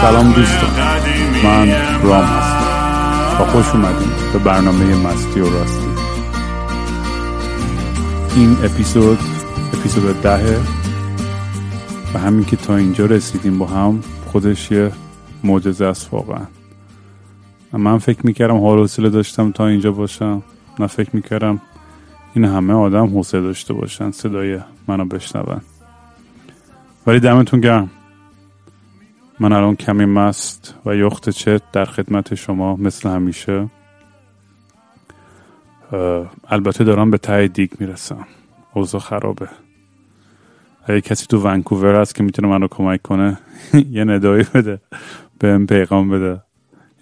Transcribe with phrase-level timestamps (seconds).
[0.00, 0.70] سلام دوستان.
[1.44, 1.68] من
[2.02, 3.42] رام هستم.
[3.42, 5.86] و خوش اومدیم به برنامه مستی و راستی.
[8.36, 9.18] این اپیزود
[9.72, 10.60] اپیزود دهه.
[12.14, 14.92] و همین که تا اینجا رسیدیم با هم خودش یه
[15.44, 16.46] معجزه است واقعا.
[17.72, 20.42] من فکر می‌کردم حال حوصله داشتم تا اینجا باشم.
[20.78, 21.60] نه فکر می‌کردم
[22.34, 24.58] این همه آدم حوصله داشته باشن صدای
[24.88, 25.60] منو بشنون.
[27.06, 27.90] ولی دمتون گرم.
[29.40, 33.70] من الان کمی مست و یخت چت در خدمت شما مثل همیشه.
[36.48, 38.26] البته دارم به ته دیگ می‌رسم.
[38.74, 39.48] اوضاع خرابه.
[40.84, 43.38] اگه کسی تو ونکوور هست که می‌تونه منو کمک کنه
[43.90, 44.80] یه ندایی بده.
[45.38, 46.42] بهم پیغام بده.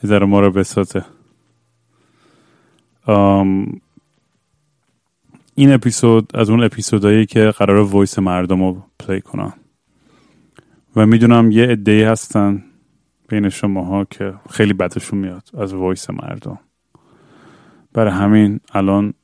[0.03, 1.05] یه ذره ما رو بسازه.
[5.55, 9.53] این اپیزود از اون اپیزودهایی که قراره voice مردم رو play کنم.
[10.97, 12.65] و می‌دونم یه عده هستن
[13.29, 16.59] بین شماها که خیلی بدشون میاد از voice مردم.
[17.93, 19.15] برای همین الان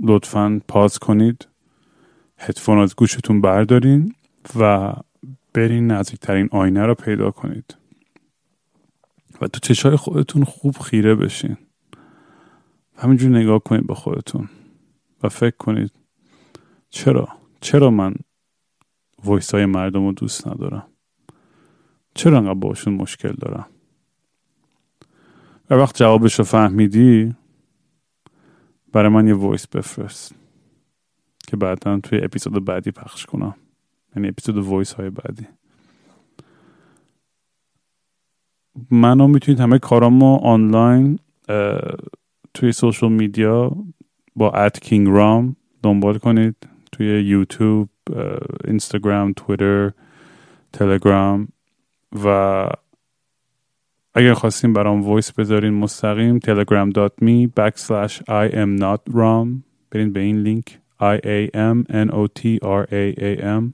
[0.00, 1.48] لطفا pause کنید.
[2.38, 4.14] هدفون از گوشتون بردارین
[4.58, 4.92] و
[5.54, 7.76] برین نزدیکترین آینه رو پیدا کنید.
[9.40, 11.56] و تو چشای خودتون خوب خیره بشین.
[12.96, 14.48] همینجور نگاه کنید به خودتون
[15.22, 15.92] و فکر کنید
[16.90, 17.28] چرا؟
[17.60, 18.14] چرا من
[19.24, 20.91] voice های مردم رو دوست ندارم؟
[22.14, 23.66] چرا انقدر باشون مشکل دارم؟
[25.70, 27.34] و وقتی جوابش رو فهمیدی
[28.92, 30.34] برای من یه voice بفرست
[31.46, 33.54] که بعدا توی اپیزود بعدی پخش کنم.
[34.16, 35.46] یعنی اپیزود voice های بعدی.
[38.90, 41.18] منو می‌تونید همه کارامو آنلاین
[42.54, 43.76] توی social media
[44.36, 46.56] با at King Raam دنبال کنید.
[46.92, 47.88] توی یوتیوب
[48.64, 49.92] اینستاگرام تویتر
[50.72, 51.48] تلگرام.
[52.24, 52.66] و
[54.14, 59.62] اگر خواستین برام voice بذارین مستقیم telegram.me backslash I am not Raam.
[59.90, 60.78] برین به این لینک.
[61.00, 63.72] I A M N O T R A A M.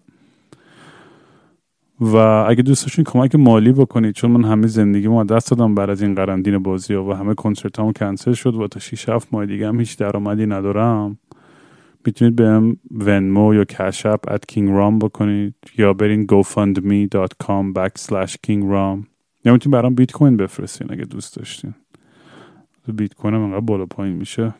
[2.00, 5.90] و اگه دوست داشتین کمک مالی بکنید چون من همه زندگی ما دست دادم بعد
[5.90, 9.28] از این قرنطینه بازی ها و همه کنسرت هم کنسل شد و تا 6 7
[9.32, 11.18] ماه دیگه هم هیچ درآمدی ندارم.
[12.06, 19.06] می‌تونید به ونمو یا کشپ at kingram بکنید یا برین gofundme.com backslash kingram
[19.44, 21.74] یا می‌تونید برام بیت کوین بفرستین اگه دوست داشتین.
[22.94, 24.54] بیت کوین هم انقدر بالا پایین میشه.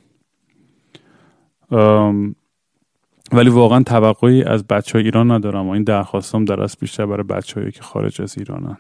[3.33, 7.71] ولی واقعا توقعی از بچه های ایران ندارم و این درخواستم در بیشتر برای بچه
[7.71, 8.77] که خارج از ایرانن.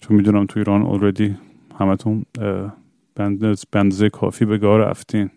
[0.00, 1.36] چون می‌دونم تو ایران اوردی
[1.78, 2.24] همتون
[3.72, 5.30] بندزه کافی به گاه رفتین.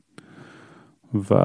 [1.13, 1.35] و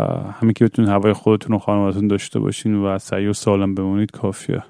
[0.41, 4.65] همین که بتونید هوای خودتون و خانوادتون داشته باشین و سعی و سالم بمونید کافیه.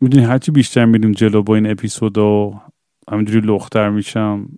[0.00, 2.60] می‌دونی هرچی بیشتر میریم جلو با این اپیزود و
[3.10, 4.48] همینجوری لختر میشم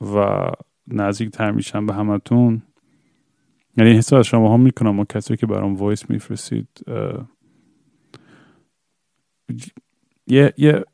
[0.00, 0.46] و
[0.86, 2.62] نزدیکتر میشم به همتون.
[3.76, 6.68] یعنی حس از شما ها می‌کنم و کسی که برام وایس میفرستید.
[10.26, 10.84] یه یه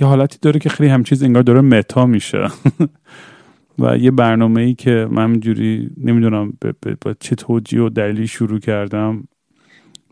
[0.00, 2.48] یه حالتی داره که خیلی همچیز انگار داره متا میشه.
[3.78, 6.52] و یه برنامه ای که من همینجوری نمی‌دونم
[7.00, 9.28] با چه توجیه و دلیلی شروع کردم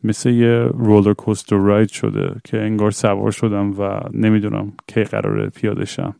[0.04, 5.84] مثل یه رولر کوستر راید شده که انگار سوار شدم و نمی‌دونم کی قراره پیاده
[5.84, 6.16] شم.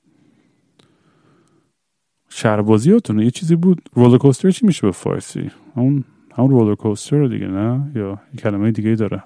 [2.29, 3.83] شهربازیاتونه یه چیزی بود.
[3.95, 6.05] رولر کوستر چی میشه به فارسی؟ همون
[6.37, 9.23] همون رولر کوستر دیگه نه؟ یا کلمه دیگه داره.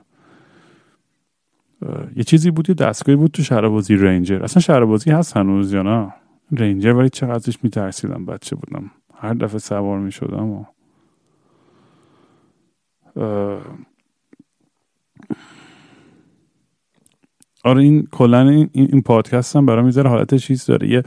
[2.16, 6.14] یه چیزی بود یه دستگاهی بود تو شهربازی رنجر اصلا شهربازی هست هنوز یا نه؟
[6.52, 8.90] رنجر ولی چقدرش میترسیدم بچه بودم.
[9.14, 10.64] هر دفعه سوار می‌شدم و
[17.64, 20.88] آره این کلا این, این پادکست هم برای می‌ذاره حالت چیز داره.
[20.88, 21.02] یه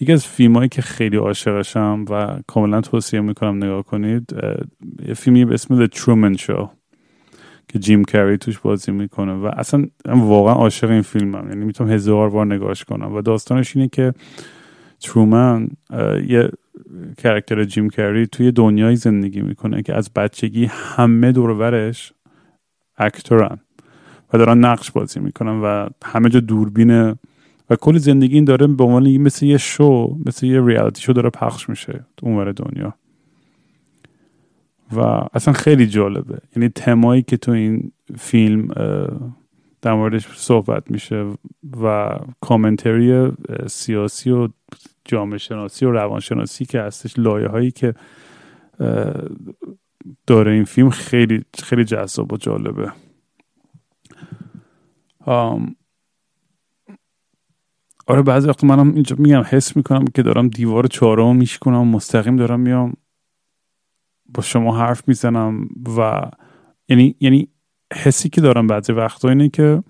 [0.00, 4.34] یکی از فیلم هایی که خیلی عاشقشم و کاملا توصیه می‌کنم نگاه کنید
[5.08, 6.68] یه فیلمی به اسم The Truman Show
[7.68, 11.48] که جیم کری توش بازی می‌کنه و اصلا واقعا عاشق این فیلمم.
[11.48, 14.14] یعنی می‌تونم هزار بار نگاهش کنم و داستانش اینه که
[15.00, 15.68] ترومن
[16.26, 16.50] یه
[17.18, 22.12] کرکتر جیم کری توی دنیای زندگی می‌کنه که از بچگی همه دورورش
[22.96, 23.58] اکتورن
[24.32, 27.18] و دارن نقش بازی می‌کنن و همه جا دوربینه
[27.70, 31.30] و کل زندگی این داره به عنوان مثل یه شو مثل یه ریالیتی شو داره
[31.30, 32.94] پخش میشه تو اونور دنیا.
[34.96, 35.00] و
[35.34, 36.38] اصلا خیلی جالبه.
[36.56, 38.68] یعنی تمایی که تو این فیلم
[39.82, 41.32] در موردش صحبت میشه
[41.82, 43.32] و کامنتری
[43.66, 44.48] سیاسی و
[45.04, 47.94] جامعه شناسی و روانشناسی که هستش لایه هایی که
[50.26, 52.92] داره این فیلم خیلی خیلی جذاب و جالبه.
[58.06, 62.60] آره بعضی وقت منم اینجا میگم حس می‌کنم که دارم دیوار چهارم میشکنم مستقیم دارم
[62.60, 62.94] میام
[64.34, 66.30] با شما حرف می‌زنم و
[66.88, 67.48] یعنی یعنی
[67.94, 69.82] حسی که دارم بعضی وقتا اینه که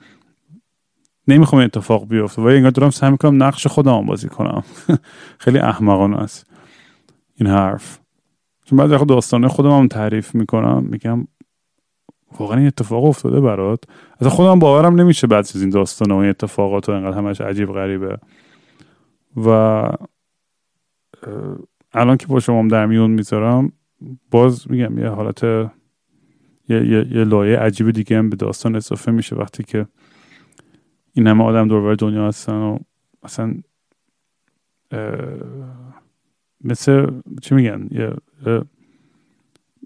[1.28, 2.42] نمی‌خوام اتفاق بیفته.
[2.42, 4.64] و انگار دارم سعی می‌کنم نقش خودم بازی کنم.
[5.38, 6.46] خیلی احمقانه است
[7.34, 7.98] این حرف.
[8.64, 11.26] چون بعضی وقت داستانه خودم هم تعریف می‌کنم میگم
[12.38, 13.84] واقعا این اتفاق افتاده برات.
[14.20, 17.72] از خودم باورم نمیشه بعد از این داستان و این اتفاقات و اینقدر همش عجیب
[17.72, 18.18] غریبه.
[19.36, 19.82] و
[21.92, 23.72] الان که با شما در میون می‌ذارم
[24.30, 25.70] باز میگم یه حالت
[26.68, 29.86] یه, یه،, یه لایه عجیب دیگه هم به داستان اضافه میشه وقتی که
[31.12, 32.78] این همه آدم دوربر دنیا هستن و
[33.22, 33.54] اصلا
[36.64, 37.06] مثل
[37.42, 38.12] چی میگن؟ یه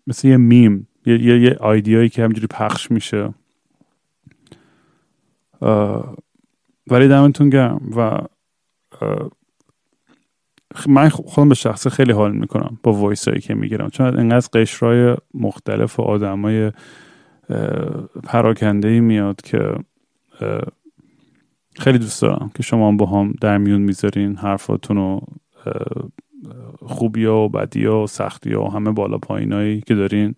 [0.06, 3.34] مثل یه میم یه, یه, یه idea یی که همجوری پخش میشه.
[6.90, 8.18] ولی دمتون گرم و
[10.88, 13.88] من خودم به شخصه خیلی حال می‌کنم با voice هایی که می‌گیرم.
[13.88, 16.72] چون انقدر قشرهای مختلف و آدم های
[18.24, 19.74] پراکنده ای میاد که
[21.78, 25.20] خیلی دوست دارم که شما با هم در میون می‌ذارین حرفاتون و
[26.86, 30.34] خوبی و بدی و سختی و همه بالا پایینایی که دارین.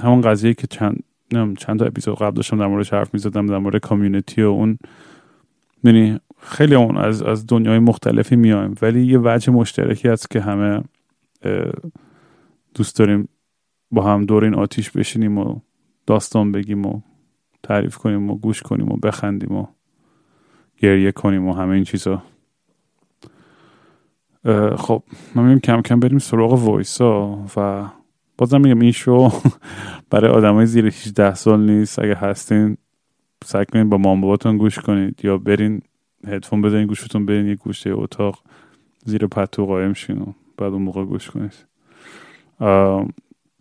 [0.00, 1.02] همون قضیه که چند
[1.58, 4.78] چند تا اپیزود قبل داشتم در موردش حرف می‌زدم در مورد کامیونیتی و اون.
[6.42, 8.74] خیلی اون از از دنیای مختلفی میایم.
[8.82, 10.82] ولی یه وجه مشترکی هست که همه
[12.74, 13.28] دوست داریم
[13.90, 15.60] با هم دور این آتیش بشینیم و
[16.06, 17.00] داستان بگیم و
[17.62, 19.66] تعریف کنیم و گوش کنیم و بخندیم و
[20.76, 22.22] گریه کنیم و همه این چیزا.
[24.76, 25.02] خب
[25.34, 27.88] ما کم کم بریم سراغ وایسا و
[28.38, 29.32] بازم میگم این شو
[30.10, 31.98] برای آدمای زیر 18 سال نیست.
[31.98, 32.76] اگه هستین
[33.44, 35.82] سعی کنید با مام گوش کنید یا برین
[36.26, 38.42] هدفون بزنین گوشتون برین یه گوشه اتاق
[39.04, 41.54] زیر پتو قایم شین و بعد اون موقع گوش کنید.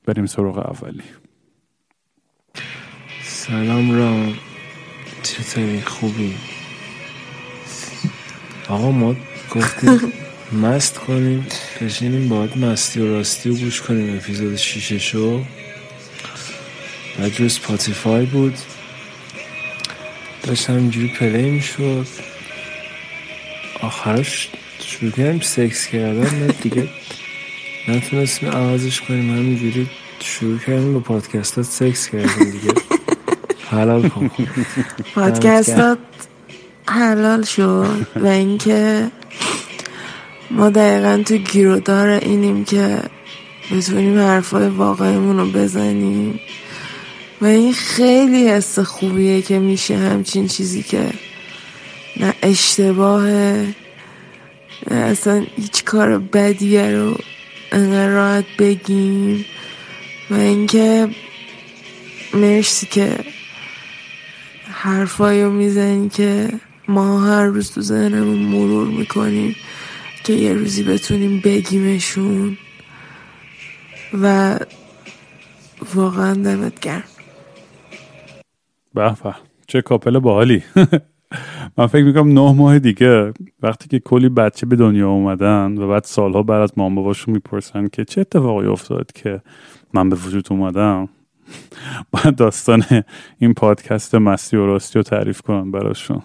[0.05, 1.03] بریم سراغ اولی.
[3.23, 4.33] سلام رام.
[5.23, 6.35] چطوری؟ خوبی؟
[8.69, 9.15] آقا ما
[9.55, 10.13] گفتیم
[10.61, 11.47] مست کنیم
[11.81, 14.15] بشینیم باید مستی و راستی و گوش کنیم.
[14.15, 15.43] اپیزود شیشه شو.
[17.19, 18.55] بعد رو Spotify بود.
[20.43, 22.07] داشت همینجوری play می‌شد
[23.81, 24.49] آخرش
[24.79, 26.87] شروع کردیم سکس کردن؟ نه دیگه.
[27.87, 29.29] نتونستیم عوضش کنیم.
[29.29, 29.89] همینجوری
[30.19, 32.73] شروع کردیم با پادکستات سکس کردیم دیگه.
[33.69, 34.31] حلال کن.
[35.15, 35.97] پادکستات
[36.87, 39.11] حلال شد و اینکه
[40.51, 42.99] ما دقیقا تو گیرودار اینیم که
[43.71, 46.39] بتونیم حرفای واقعیمون رو بزنیم.
[47.41, 51.09] و این خیلی حس خوبیه که میشه همچین چیزی که
[52.19, 53.75] نه اشتباهه
[54.91, 57.17] نه اصلا هیچ کار بدیه رو
[57.71, 59.45] انقدر راحت بگیم.
[60.29, 61.07] و اینکه
[62.33, 63.17] مرسی که
[64.65, 66.49] حرفایی رو می‌زنی که
[66.87, 69.55] ما هر روز تو ذهنمون مرور می‌کنیم
[70.23, 72.57] که یه روزی بتونیم بگیمشون.
[74.13, 74.59] و
[75.95, 77.03] واقعا دمت گرم.
[78.93, 79.15] به
[79.67, 80.63] چه کاپل باحالی.
[81.77, 86.03] من فکر می‌کنم نه ماه دیگه وقتی که کلی بچه به دنیا اومدن و بعد
[86.03, 89.41] سالها بعد از مام باباشون می‌پرسن که چه اتفاقی افتاد که
[89.93, 91.09] من به وجود اومدم
[92.11, 92.83] باید داستان
[93.39, 96.21] این پادکست مستی و راستی رو تعریف کنم براشون.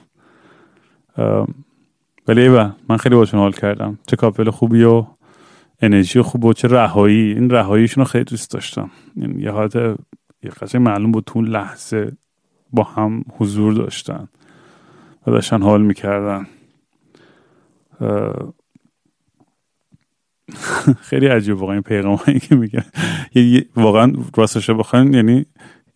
[2.29, 3.99] ولی ایوه من خیلی باشون حال کردم.
[4.07, 5.07] چه کاپل خوبی و
[5.83, 7.33] انرژی خوب و چه رهایی.
[7.33, 8.91] این رهاییشون رو خیلی دوست داشتم.
[9.39, 12.13] یه حالت یه قشنگ معلوم بود تو لحظه
[12.73, 14.29] با هم حضور داشتن.
[15.27, 16.47] و داشتن حال می‌کردن.
[21.01, 22.85] خیلی عجیب واقعا این پیغام هایی که میگن
[23.77, 25.47] واقعا راستش بخواین یعنی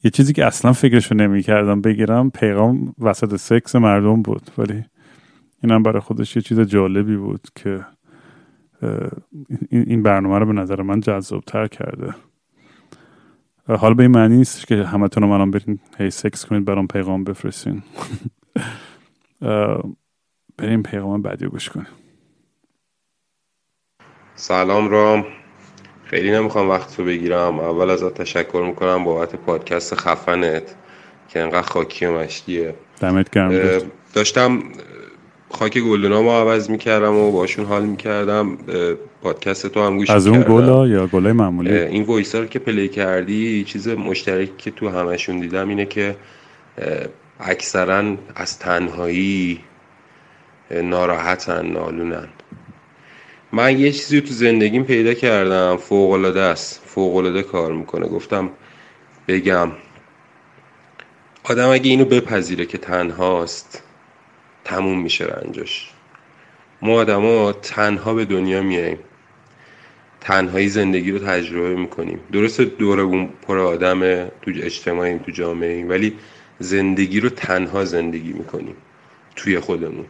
[0.04, 4.50] یه چیزی که اصلا فکرشو نمی‌کردم بگیرم پیغام وسط سکس مردم بود.
[4.58, 4.84] ولی
[5.62, 7.84] اینم برای خودش یه چیز جالبی بود که
[9.70, 12.14] این برنامه رو به نظر من جذابتر کرده.
[13.68, 17.24] حالا به این معنی نیست که همتون رو منم برین هی سکس کنید برام پیغام
[17.24, 17.82] بفرستین.
[20.58, 21.86] بریم پیغام بعدی گوش کنیم.
[24.34, 25.26] سلام رام.
[26.04, 27.60] خیلی نمی‌خوام وقت رو بگیرم.
[27.60, 30.74] اول ازت تشکر می‌کنم بابت پادکست خفنت
[31.28, 33.80] که انقدر خاکی و مشتیه دمت گرم
[34.14, 34.62] داشتم
[35.50, 38.58] خاک گلدنا ما عوض می‌کردم و باشون حال می‌کردم.
[39.22, 43.64] پادکست تو هم گوش از اون گلا یا گلای معمولی؟ این voice که play کردی
[43.64, 46.16] چیز مشترکی که تو همشون دیدم اینه که
[47.40, 49.60] اکثرا از تنهایی
[50.70, 52.28] ناراحتن نالونن.
[53.52, 58.08] من یه چیزی تو زندگیم پیدا کردم فوقلاده است فوقلاده کار می‌کنه.
[58.08, 58.50] گفتم
[59.28, 59.72] بگم
[61.44, 63.82] آدم اگه اینو بپذیره که تنهاست
[64.64, 65.90] تموم میشه رنجش.
[66.82, 68.98] ما آدما تنها به دنیا میاییم.
[70.20, 72.20] تنهایی زندگی رو تجربه می‌کنیم.
[72.32, 76.16] درست دورمون پر آدم تو اجتماعیم تو جامعه ولی
[76.60, 78.76] زندگی رو تنها زندگی می‌کنیم
[79.36, 80.06] توی خودمون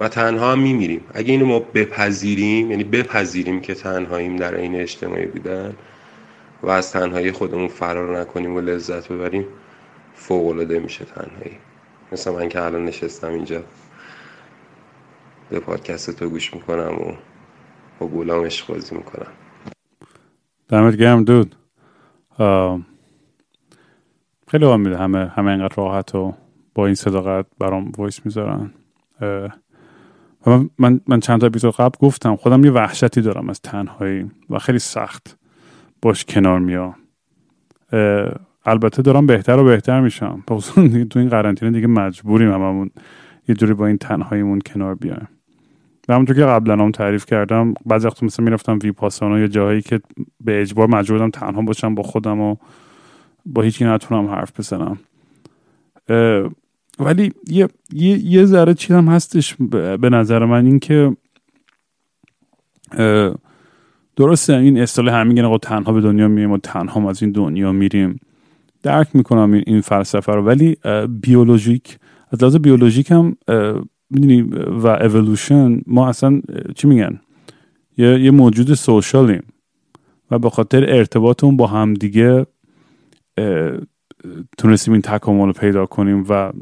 [0.00, 1.00] و تنها هم میمیریم.
[1.14, 5.76] اگه اینو ما بپذیریم یعنی بپذیریم که تنهاییم در این اجتماعی بودن
[6.62, 9.44] و از تنهایی خودمون فرار نکنیم و لذت ببریم
[10.14, 11.58] فوق العاده میشه تنهایی.
[12.12, 13.62] مثل من که الان نشستم اینجا
[15.50, 17.12] به پادکست تو گوش می‌کنم و
[17.98, 19.32] با گولام عشق بازی می‌کنم.
[20.68, 21.54] دمت گرم دود.
[24.48, 26.34] خیلی حال میده همه همه اینقدر راحت و
[26.74, 28.70] با این صداقت برام وایس می‌ذارن.
[30.78, 34.78] من, من چند تا اپیزود قبل گفتم خودم یه وحشتی دارم از تنهایی و خیلی
[34.78, 35.38] سخت
[36.02, 36.94] باش کنار میام.
[38.64, 40.42] البته دارم بهتر و بهتر میشم.
[41.10, 42.90] تو این قرنطینه دیگه مجبوریم هممون
[43.48, 45.28] یه جوری با این تنهاییمون کنار بیایم.
[46.08, 50.00] و همونطور که قبلا هم تعریف کردم بعضی وقت مثلا می‌رفتم ویپاسانا یا جایی که
[50.40, 52.56] به اجبار مجبور بودم تنها باشم با خودم و
[53.48, 54.98] با هیچی نتونم حرف بزنم.
[56.98, 59.54] ولی یه, یه, یه ذره چیزم هستش
[60.00, 61.16] به نظر من این که
[64.16, 68.20] درسته این اصطلاح همین میگن تنها به دنیا میریم و تنها از این دنیا میریم.
[68.82, 70.42] درک می‌کنم این, این فلسفه رو.
[70.42, 70.76] ولی
[71.20, 71.98] بیولوژیک
[72.32, 73.36] از لحاظ بیولوژیک هم
[74.10, 76.40] می‌دونی و اولوشن ما اصلا
[76.76, 77.20] چی میگن؟
[77.98, 79.42] یه, یه موجود سوشالیم.
[80.30, 82.46] و به خاطر ارتباطمون با همدیگه
[84.58, 86.52] تونستیم این تکامل رو پیدا کنیم و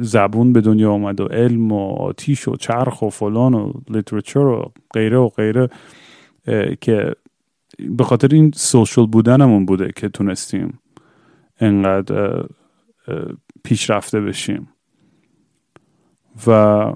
[0.00, 4.72] زبون به دنیا آمد و علم و آتیش و چرخ و فلان و لیترچر و
[4.94, 5.68] غیره و غیره
[6.80, 7.12] که
[7.90, 10.78] به خاطر این سوشال بودنمون بوده که تونستیم
[11.60, 12.44] انقدر
[13.64, 14.68] پیشرفته بشیم.
[16.46, 16.92] و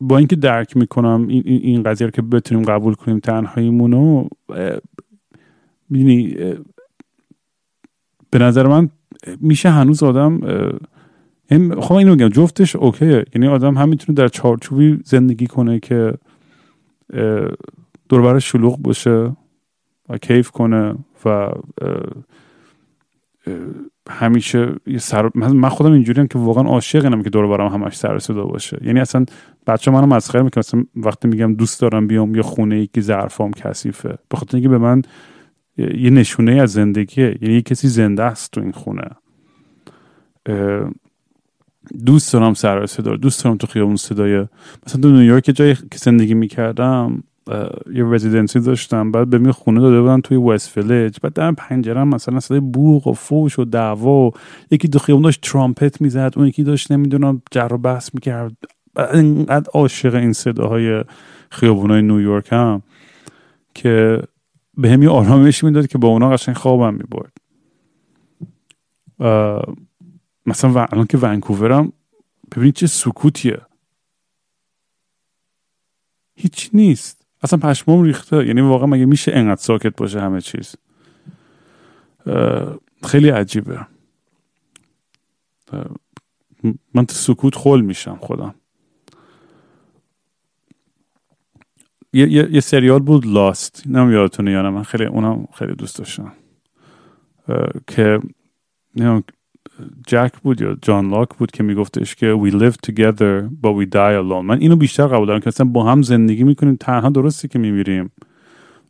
[0.00, 4.28] با اینکه درک می‌کنم این, این قضیه رو که بتونیم قبول کنیم تنهاییمون رو
[8.32, 8.88] به نظر من
[9.40, 10.40] میشه هنوز آدم
[11.80, 13.24] خب اینو میگم جفتش اوکیه.
[13.34, 16.14] یعنی آدم هم می‌تونه در چارچوبی زندگی کنه که
[18.08, 19.36] دور شلوغ باشه
[20.08, 21.48] و کیف کنه و
[24.10, 25.30] همیشه سر...
[25.34, 28.78] من خودم اینجوریم که واقعا عاشق اینم که دور برام همش سر صدا باشه.
[28.84, 29.24] یعنی اصلا
[29.66, 33.50] بچه منو مسخره می‌کنم مثلا وقتی میگم دوست دارم بیام یه خونه ای که ظرفام
[33.50, 34.18] کثیفه.
[34.28, 35.02] به خاطر اینکه به من
[35.76, 39.08] یه نشونه از زندگیه یعنی یه کسی زنده است تو این خونه.
[42.06, 44.46] دوست دارم سر صدا دوست دارم تو خیابون صدای
[44.86, 47.22] مثلا تو نیویورک جایی که زندگی می‌کردم
[47.94, 52.04] یه رزیدنسی داشتم بعد به می خونه داده بودن توی وست ویلیج بعد در پنجره
[52.04, 54.30] مثلا صدای بوق و فوش و دعوا
[54.70, 58.56] یکی دو خیابون داشت ترامپت می‌زد اون یکی داشت نمی‌دونم جر و بحث می‌کرد.
[59.14, 61.04] اینقدر عاشق این صداهای
[61.50, 62.82] خیابونای نیویورک هم
[63.74, 64.22] که
[64.76, 67.32] به هم یه آرامش می‌داد که با اونا قشنگ خوابم می‌برد.
[70.46, 71.92] مثلا الان که ونکوورم
[72.56, 73.60] ببینید چه سکوتیه.
[76.34, 77.26] هیچ نیست.
[77.42, 78.46] اصلا پشمام ریخته.
[78.46, 80.76] یعنی واقعا مگه میشه انقدر ساکت باشه همه چیز؟
[83.04, 83.86] خیلی عجیبه.
[86.94, 88.54] من تو سکوت خول میشم خودم.
[92.12, 95.98] یه, یه،, یه سریال بود لاست نم یادتونه یا نه؟ من خیلی اونم خیلی دوست
[95.98, 96.32] داشتم.
[97.86, 98.20] که
[100.06, 104.14] جک بود یا جان لاک بود که میگفتش که we live together but we die
[104.22, 104.44] alone.
[104.44, 106.76] من اینو بیشتر قبول دارم که مثلا با هم زندگی می‌کنیم.
[106.76, 108.10] تنها درستی که میمیریم.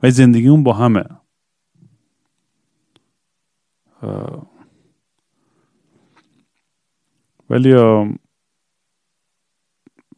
[0.02, 1.04] و زندگیمون با همه.
[7.50, 7.74] ولی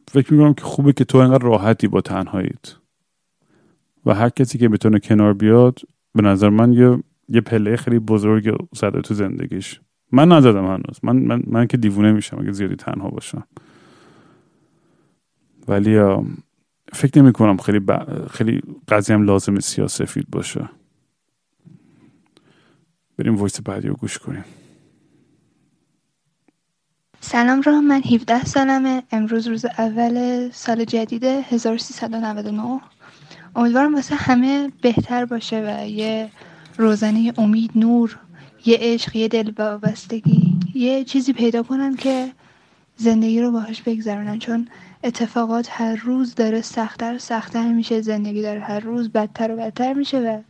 [0.07, 2.75] فکر می‌کنم که خوبه که تو انقدر راحتی با تنهاییت.
[4.05, 5.79] و هر کسی که بتونه کنار بیاد
[6.15, 9.81] به نظر من یه یه پله خیلی بزرگ زده تو زندگیش.
[10.11, 10.99] من نزدم هنوز.
[11.03, 13.47] من, من, من که دیوونه میشم اگه زیادی تنها باشم.
[15.67, 15.99] ولی
[16.93, 18.27] فکر نمی کنم خیلی ب...
[18.27, 20.69] خیلی قضیه هم لازم سیاسفید باشه.
[23.17, 24.45] بریم وایس بعدی رو گوش کنیم.
[27.19, 29.03] سلام را من 17 سالمه.
[29.11, 32.81] امروز روز اول سال جدید 1399
[33.55, 36.29] امیدوارم واسه همه بهتر باشه و یه
[36.77, 38.19] روزنه امید نور
[38.65, 42.31] یه عشق یه دل وابستگی یه چیزی پیدا کنن که
[42.97, 44.39] زندگی رو باهاش بگذرونن.
[44.39, 44.67] چون
[45.03, 50.19] اتفاقات هر روز داره سختتر سختتر میشه زندگی داره هر روز بدتر و بدتر میشه
[50.19, 50.41] و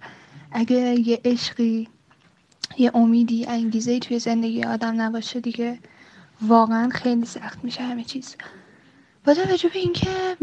[0.51, 1.88] اگه یه عشقی
[2.77, 5.79] یه امیدی انگیزه توی زندگی آدم نباشه دیگه
[6.41, 8.35] واقعا خیلی سخت میشه همه چیز.
[9.25, 10.38] با توجه به اینکه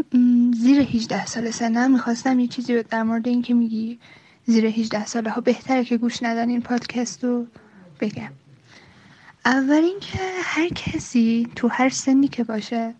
[0.53, 3.99] زیر 18 سال سنم می‌خواستم یه چیزی در مورد اینکه میگی
[4.45, 7.47] زیر 18 ساله ها بهتره که گوش ندن این پادکست رو
[7.99, 8.31] بگم.
[9.45, 12.93] اول اینکه هر کسی تو هر سنی که باشه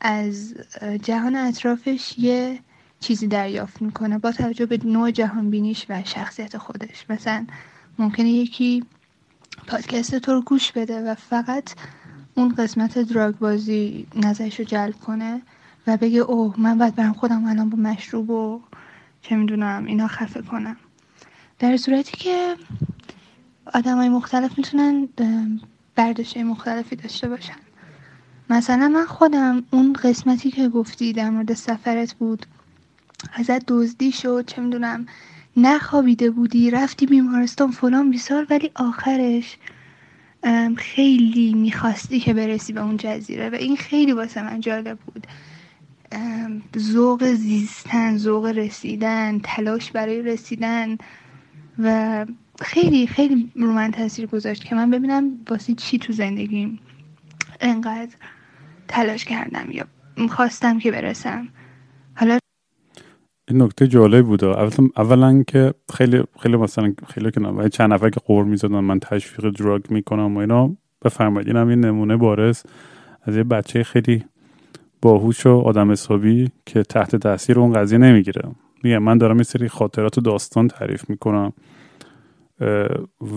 [0.00, 0.54] از
[1.02, 2.58] جهان اطرافش یه
[3.00, 7.10] چیزی دریافت می‌کنه با توجه به نوع جهان بینیش و شخصیت خودش.
[7.10, 7.46] مثلا
[7.98, 8.84] ممکنه یکی
[9.66, 11.70] پادکست تو رو گوش بده و فقط
[12.38, 15.42] اون قسمت دراگ بازی نظرش رو جلب کنه
[15.86, 18.60] و بگه اوه من باید برم خودم الان با مشروب و
[19.22, 20.76] چه می‌دونم اینا خفه کنم.
[21.58, 22.56] در صورتی که
[23.74, 25.08] آدم های مختلف می‌تونن
[25.94, 27.58] برداشت مختلفی داشته باشن.
[28.50, 32.46] مثلا من خودم اون قسمتی که گفتی در مورد سفرت بود
[33.34, 35.06] ازت دزدی شد چه می‌دونم
[35.56, 39.56] نخوابیده بودی رفتی بیمارستان فلان بیسار ولی آخرش
[40.76, 45.26] خیلی می‌خواستی که برسی به اون جزیره و این خیلی واسه من جالب بود.
[46.78, 50.98] ذوق زیستن ذوق رسیدن تلاش برای رسیدن
[51.78, 52.26] و
[52.60, 56.78] خیلی خیلی رو من تاثیر گذاشت که من ببینم واسه چی تو زندگیم
[57.60, 58.14] انقدر
[58.88, 59.84] تلاش کردم یا
[60.30, 61.48] خواستم که برسم.
[63.48, 64.44] این نکته جالب بود
[64.96, 69.90] اولا که خیلی خیلی مثلا خیلی که چند نفر که قور می‌زدن من تشویق دراگ
[69.90, 71.48] می‌کنم و اینا بفرمایید.
[71.48, 72.62] اینم یه نمونه بارز
[73.22, 74.24] از یه بچه خیلی
[75.02, 78.42] باهوش و آدم حسابی که تحت تاثیر اون قضیه نمی‌گیره.
[78.82, 81.52] میگم من دارم یه سری خاطرات و داستان تعریف می‌کنم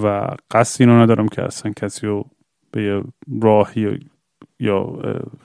[0.03, 2.25] و قصد اینو ندارم که اصلا کسی رو
[2.71, 3.01] به یه
[3.41, 3.99] راهی
[4.61, 4.99] یا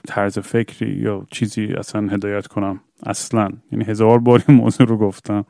[0.07, 2.79] طرز فکری یا چیزی اصلا هدایت کنم.
[3.05, 3.49] اصلا.
[3.71, 5.45] یعنی هزار بار این موضوع رو گفتم.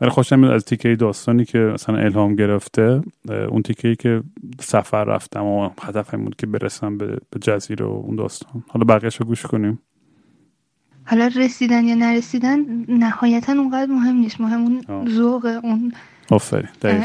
[0.00, 4.22] ولی خوشم میاد از تیکه داستانی که مثلا الهام گرفته اون تیکه که
[4.60, 8.64] سفر رفتم و هدفم بود که برسم به جزیره و اون داستان.
[8.68, 9.78] حالا بقیهش رو گوش کنیم.
[11.04, 14.40] حالا رسیدن یا نرسیدن نهایتا اونقدر مهم نیست.
[14.40, 15.92] مهم اون ذوق اون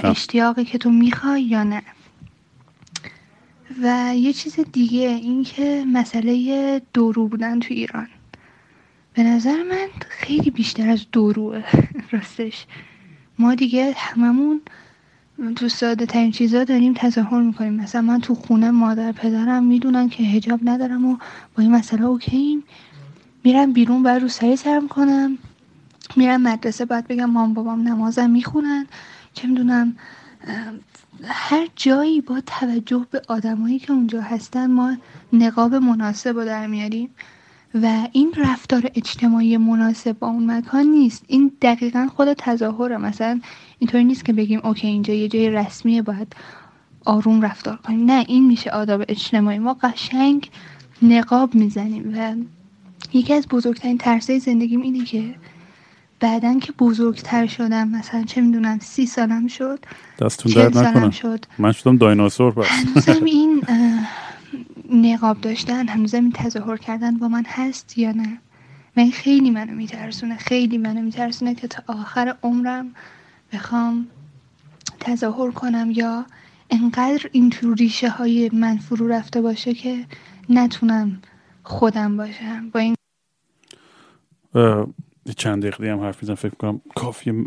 [0.03, 1.81] اشتیاقی که تو می‌خوای یا نه.
[3.83, 8.07] و یه چیز دیگه این که مسئله دورو بودن تو ایران.
[9.13, 11.63] به نظر من خیلی بیشتر از دوروه
[12.11, 12.65] راستش.
[13.39, 14.61] ما دیگه هممون
[15.55, 17.73] تو ساده ترین چیزا داریم تظاهر می‌کنیم.
[17.73, 21.17] مثلا من تو خونه مادر پدرم می‌دونن که هجاب ندارم و
[21.55, 22.63] با این مسئله اوکییم
[23.43, 25.37] میرم بیرون باید رو سری سرم کنم.
[26.15, 28.87] میرم مدرسه باید بگم مام بابام نمازم می‌خونن.
[29.33, 29.95] چه می‌دونم
[31.23, 34.97] هر جایی با توجه به آدمایی که اونجا هستن ما
[35.33, 37.09] نقاب مناسب رو در میاریم
[37.73, 41.23] و این رفتار اجتماعی مناسب با اون مکان نیست.
[41.27, 42.97] این دقیقا خود تظاهره.
[42.97, 43.41] مثلا
[43.79, 46.35] اینطوری نیست که بگیم اوکی اینجا یه جای رسمیه باید
[47.05, 48.05] آروم رفتار کنیم.
[48.05, 49.59] نه این میشه آداب اجتماعی.
[49.59, 50.49] ما قشنگ
[51.01, 52.35] نقاب می‌زنیم و
[53.13, 55.35] یکی از بزرگترین ترسای زندگیم اینه که
[56.19, 59.79] بعدا که بزرگتر شدم مثلا چه می‌دونم سی سالم شد
[60.19, 61.45] دستون درد نکنم شد.
[61.59, 62.65] من شدم دایناسور پس.
[62.69, 63.63] هنوزم این
[64.91, 68.37] نقاب داشتن هنوزم این تظاهر کردن با من هست یا نه؟
[68.97, 72.93] من خیلی منو میترسونه خیلی منو میترسونه که تا آخر عمرم
[73.53, 74.07] بخوام
[74.99, 76.25] تظاهر کنم یا
[76.69, 80.05] انقدر این تو ریشه های من فرو رفته باشه که
[80.49, 81.21] نتونم
[81.63, 82.69] خودم باشم.
[82.69, 82.95] با این
[85.33, 87.45] چند دقیقه هم حرف می‌زنم فکر کنم کافی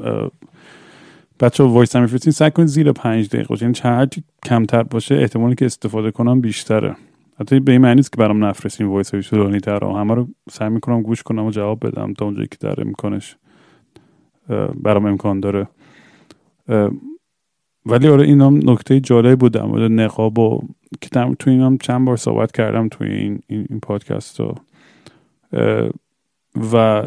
[1.40, 2.32] بچه voice هم میفرستین.
[2.32, 6.96] سعی کنید زیر پنج دقیقه یعنی چند کمتر باشه احتمالی که استفاده کنم بیشتره.
[7.40, 11.02] حتی به این معنی که برام نفرستین voice های طولانی تر همه رو سعی می‌کنم
[11.02, 13.36] گوش کنم و جواب بدم تا اونجایی که در امکانش
[14.74, 15.68] برام امکان داره.
[17.86, 20.62] ولی آره این هم نکته جالب بود در نقاب و
[21.00, 24.54] که تو این هم چند بار صحبت کردم توی این, این, این پادکست و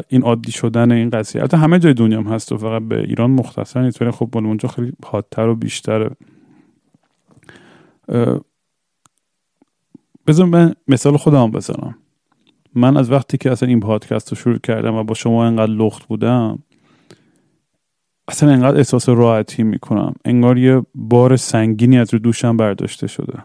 [0.08, 1.42] این عادی شدن این قضیه.
[1.42, 4.02] البته همه جای دنیا هم هست و فقط به ایران مختصر نیست.
[4.02, 6.10] ولی خب اونجا خیلی حادتر و بیشتره.
[10.26, 11.98] بذار من مثال خودم بزنم.
[12.74, 16.06] من از وقتی که اصلا این پادکست رو شروع کردم و با شما انقدر لخت
[16.06, 16.58] بودم
[18.28, 20.14] اصلا انقدر احساس راحتی می‌کنم.
[20.24, 23.38] انگار یه بار سنگینی از رو دوشم برداشته شده.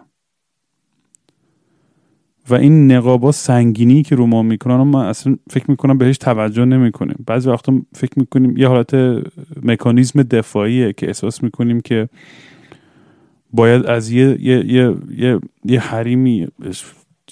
[2.49, 7.23] و این نقابا سنگینی که رو ما می‌کنن ما اصلا فکر می‌کنم بهش توجه نمی‌کنیم.
[7.27, 8.93] بعضی وقتا فکر می‌کنیم یه حالت
[9.63, 12.09] مکانیزم دفاعیه که احساس می‌کنیم که
[13.53, 16.47] باید از یه یه یه یه, یه حریمی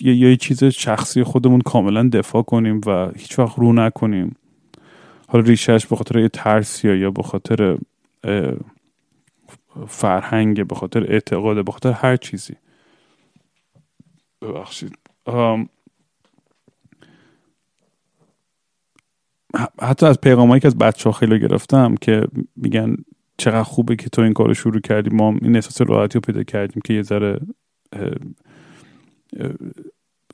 [0.01, 4.36] یه, یه چیز شخصی خودمون کاملا دفاع کنیم و هیچ وقت رو نکنیم.
[5.27, 7.77] حالا ریشهش به خاطر یه ترس یا به خاطر
[9.88, 12.53] فرهنگ به خاطر اعتقاد به خاطر هر چیزی.
[14.41, 14.97] ببخشید.
[19.82, 22.96] حتی از پیغامایی که از بچه ها خیلی گرفتم که میگن
[23.38, 26.82] چقدر خوبه که تو این کار شروع کردی ما این احساس راحتی رو پیدا کردیم
[26.86, 27.40] که یه ذره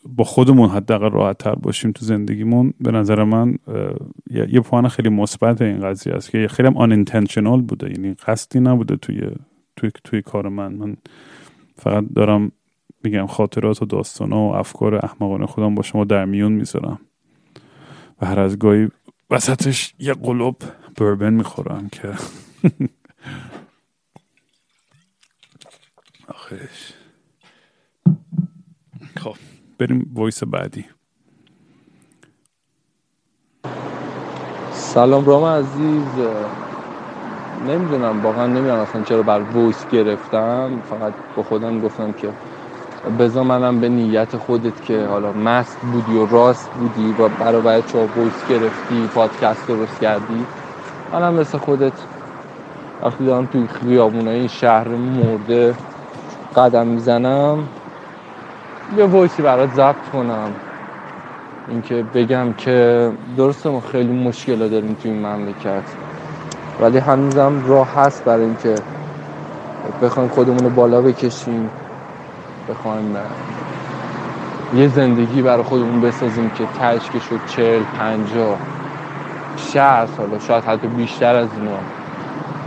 [0.09, 2.73] با خودمون حداقل راحت تر باشیم تو زندگیمون.
[2.79, 3.57] به نظر من
[4.29, 8.95] یه پوان خیلی مثبت این قضیه است که خیلی هم unintentional بوده یعنی قصدی نبوده
[8.95, 9.21] توی
[9.75, 10.73] توی توی کار من.
[10.73, 10.97] من
[11.75, 12.51] فقط دارم
[13.03, 16.99] میگم خاطرات و داستان و افکار احمقانه خودم با شما در میون می‌ذارم.
[18.21, 18.89] و هر از گاهی
[19.29, 20.55] وسطش یه قلوب
[20.97, 22.07] بربن می‌خورم که
[26.27, 26.93] آخش.
[29.17, 29.35] خب
[29.77, 30.85] بریم وایس بعدی.
[34.71, 36.27] سلام رام عزیز.
[37.67, 40.81] نمی‌دونم واقعا نمی‌دونم اصلا چرا برات voice گرفتم.
[40.89, 42.33] فقط با خودم گفتم که
[43.09, 47.29] بزا منم به نیت خودت که حالا مست بودی و راست بودی و
[47.93, 50.45] ها voice گرفتی پادکست درست کردی.
[51.13, 51.93] منم مثل خودت
[53.03, 55.75] وقتی دارم توی خیابون این شهر مرده
[56.55, 57.67] قدم می‌زنم
[58.97, 60.49] یه voice ی برات ضبط کنم.
[61.69, 65.83] اینکه بگم که درسته ما خیلی مشکل داریم توی این مملکت
[66.81, 68.75] ولی هنوزم راه هست برای اینکه
[70.01, 71.69] بخوایم خودمون رو بالا بکشیم.
[72.69, 73.17] بخوایم
[74.75, 78.57] یه زندگی برای خودمون بسازیم که تش که شد چهل پنجاه
[79.57, 81.79] شهر سالا شاید حتی بیشتر از اینا.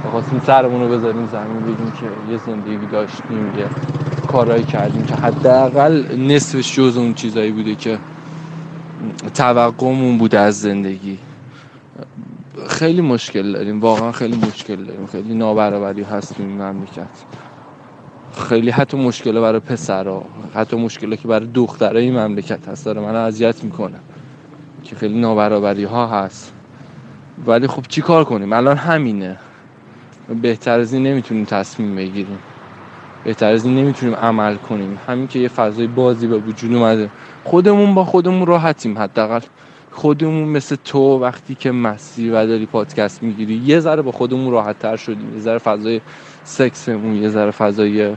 [0.07, 3.67] بخواستیم سرمون رو بذاریم زمین بگیم که یه زندگی داشتیم یه
[4.27, 7.99] کارهایی کردیم که حداقل نصفش جز اون چیزایی بوده که
[9.35, 11.19] توقعمون بوده از زندگی.
[12.69, 15.07] خیلی مشکل داریم واقعا خیلی مشکل داریم.
[15.07, 16.57] خیلی نابرابری هست تو این
[18.37, 23.15] خیلی حتی مشکل برای پسرها حتی مشکل که برای دخترای این مملکت هست داره من
[23.15, 23.97] اذیت می‌کنه
[24.85, 26.53] که خیلی نابرابری ها هست.
[27.47, 29.37] ولی خب چی کار کنیم؟ الان همینه.
[30.43, 32.39] بهتر از این نمی‌تونیم تصمیم بگیریم.
[33.25, 34.99] بهتر از این نمی‌تونیم عمل کنیم.
[35.07, 37.11] همین که یه فضای بازی به وجود اومده.
[37.45, 39.41] خودمون با خودمون راحتیم حداقل.
[39.93, 44.79] خودمون مثل تو وقتی که مسیر و داری پادکست می‌گیری یه ذره با خودمون راحت
[44.79, 45.35] تر شدیم.
[45.35, 46.01] یه ذره فضای
[46.47, 48.17] سکسمون یه ذره فضای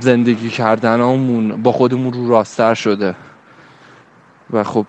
[0.00, 3.14] زندگی کردنمون با خودمون رو راستر شده.
[4.50, 4.86] و خب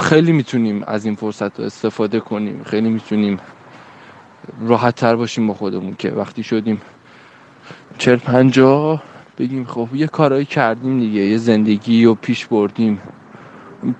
[0.00, 2.62] خیلی می‌تونیم از این فرصت رو استفاده کنیم.
[2.66, 3.38] خیلی می‌تونیم
[4.66, 6.80] راحت تر باشیم با خودمون که وقتی شدیم
[7.98, 9.02] چل پنجاه
[9.38, 12.98] بگیم خب یه کارایی کردیم دیگه یه زندگی رو پیش بردیم.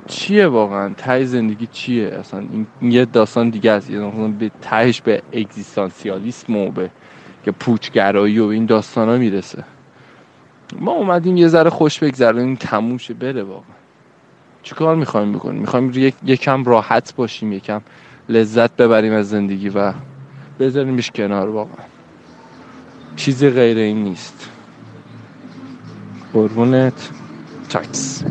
[0.07, 3.91] چیه واقعا؟ تای زندگی چیه؟ اصلا این یه داستان دیگه است.
[4.39, 6.91] به تهش به اگزیستانسیالیسم و به
[7.45, 9.65] که پوچگرایی و این داستان ها می‌رسه.
[10.79, 13.77] ما اومدیم یه ذره خوش بگذرونیم تموم شه بره واقعا.
[14.63, 17.81] چیکار می‌خوایم بکنیم؟ می‌خوایم یک یکم راحت باشیم یکم
[18.29, 19.93] لذت ببریم از زندگی و
[20.61, 21.85] بذاریمش کنار واقعا.
[23.17, 24.51] چیزی غیر این نیست.
[26.33, 27.11] قربونت.
[27.69, 28.25] تکس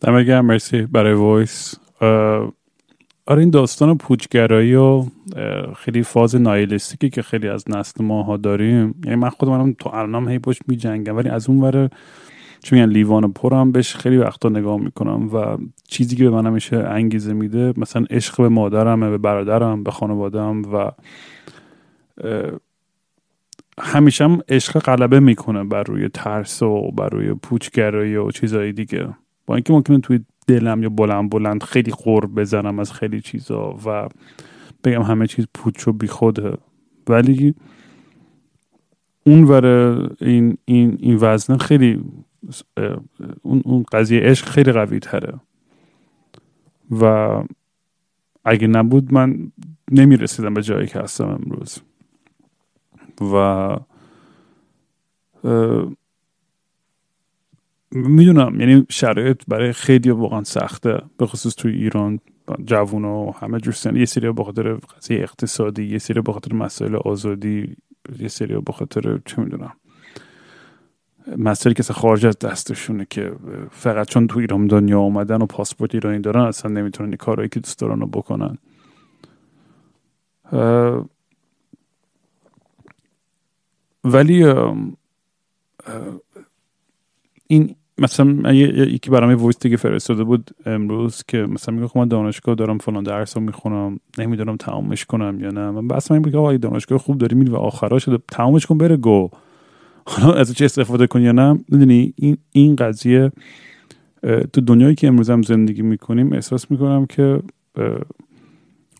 [0.00, 1.74] دمه مرسی برای voice.
[3.26, 5.04] آره این داستان پوچگرایی و
[5.76, 8.94] خیلی فاز nihilistic ی که خیلی از نسل ماها داریم.
[9.04, 11.90] یعنی من خودم تو الانم هی باش می جنگم ولی از اون وره
[12.62, 15.58] چون یعنی لیوان پرم بهش خیلی وقتا نگاه می‌کنم و
[15.88, 20.62] چیزی که به من همیشه انگیزه میده مثلا عشق به مادرمه به برادرم به خانوادم
[20.62, 20.90] و
[23.78, 29.08] همیشه هم عشق غلبه می‌کنه بر روی ترس و بر روی پوچگرایی و چیزهای دیگه.
[29.46, 34.08] با اینکه ممکنه توی دلم یا بلند بلند خیلی قرب بزنم از خیلی چیزا و
[34.84, 36.58] بگم همه چیز پوچ و بیخوده
[37.08, 37.54] ولی
[39.26, 39.66] اون ور
[40.20, 42.04] این, این, این وزنه خیلی
[43.42, 45.40] اون, اون قضیه عشق خیلی قوی تره.
[46.90, 47.04] و
[48.44, 49.52] اگه نبود من
[49.90, 51.78] نمی‌رسیدم به جایی که هستم امروز.
[53.20, 53.76] و
[57.92, 62.20] می‌دونم یعنی شرایط برای خیلی واقعا سخته به خصوص توی ایران
[62.64, 66.96] جوون و همه جور یه سری به خاطر قضیه اقتصادی یه سری به خاطر مسائل
[66.96, 67.76] آزادی
[68.18, 68.72] یه سری به
[69.26, 69.72] چه می‌دونم
[71.36, 73.32] مسائلی که خارج از دستشونه که
[73.70, 77.78] فقط چون تو ایران دنیا اومدن و پاسپورت ایرانی دارن اصلا نمی‌تونن کارهایی که دوست
[77.78, 78.58] دارن رو بکنن.
[84.04, 84.44] ولی
[87.46, 92.54] این مثلا یکی برام وایس دیگه فرستاده بود امروز که مثلا میگه خب من دانشگاه
[92.54, 95.70] دارم فلان درس رو می‌خونم نمی‌دونم تمامش کنم یا نه.
[95.70, 99.30] من بس من آقا دانشگاه خوب داری میری و آخرش تمامش کن بره گو.
[100.06, 103.32] حالا ازش استفاده کنی یا نه؟ می‌دونی این این قضیه
[104.52, 107.42] تو دنیایی که امروز هم زندگی می‌کنیم احساس می‌کنم که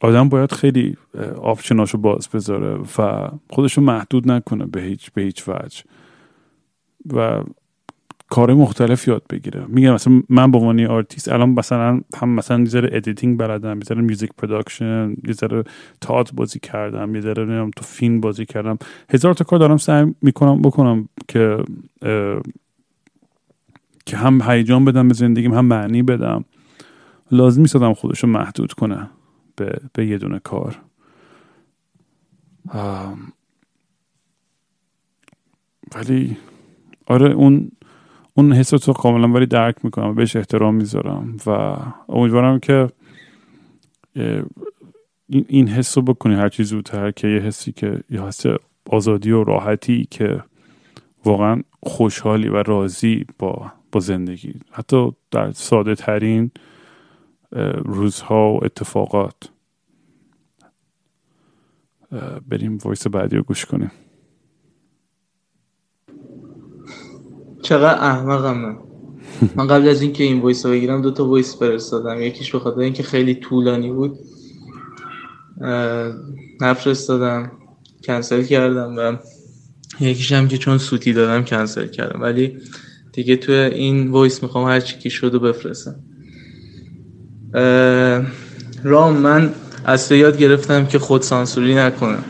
[0.00, 0.96] آدم باید خیلی
[1.42, 5.82] option اشو باز بذاره و خودشو محدود نکنه به هیچ به هیچ وجه.
[7.14, 7.42] و
[8.32, 9.64] کار مختلف یاد بگیره.
[9.68, 14.00] میگم مثلا من به عنوان آرتیست الان مثلا هم مثلا یه editing بلدم یه ذره
[14.00, 15.64] music production یه ذره
[16.34, 18.78] بازی کردم یه ذره تو فیلم بازی کردم.
[19.10, 21.64] هزار تا کار دارم سعی می‌کنم بکنم که
[24.06, 26.44] که هم هیجان بدم به زندگیم هم معنی بدم.
[27.30, 29.10] لازم نیست آدم خودشو محدود کنه
[29.56, 30.78] به, به یه دونه کار.
[35.94, 36.36] ولی
[37.06, 37.70] آره اون
[38.34, 41.76] اون حس تو کاملا ولی درک می‌کنم بهش احترام می‌ذارم و
[42.08, 42.88] امیدوارم که
[45.28, 48.44] این حس رو بکنی هر چیز زودتر که یه حسی که یه حس
[48.90, 50.44] آزادی و راحتی که
[51.24, 54.54] واقعا خوشحالی و راضی با, با زندگی.
[54.70, 56.50] حتی در ساده ترین
[57.84, 59.50] روزها و اتفاقات.
[62.48, 63.90] بریم وایس بعدی رو گوش کنیم.
[67.62, 68.76] چقدر احمقم من
[69.56, 72.22] من قبل از اینکه این voice رو بگیرم دو تا voice فرستادم.
[72.22, 74.18] یکیش به خاطر اینکه خیلی طولانی بود.
[76.60, 77.52] نفرستادم
[78.04, 79.16] کنسل کردم و
[80.00, 82.20] یکیش هم که چون سوتی دادم کنسل کردم.
[82.20, 82.58] ولی
[83.12, 85.94] دیگه توی این voice می‌خوام هر چی که شد و بفرستم.
[88.84, 92.24] رام من از تو یاد گرفتم که خود سانسوری نکنم.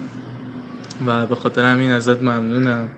[1.06, 2.88] و به خاطر همین ازت ممنونم.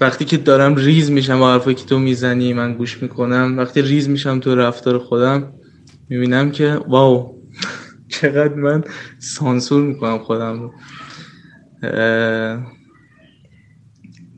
[0.00, 3.54] وقتی که دارم ریز میشم با حرفایی که تو می‌زنی من گوش می‌کنم.
[3.58, 5.52] وقتی ریز میشم تو رفتار خودم
[6.08, 7.42] می‌بینم که واو
[8.08, 8.84] چقدر من
[9.18, 10.74] سانسور می‌کنم خودم رو.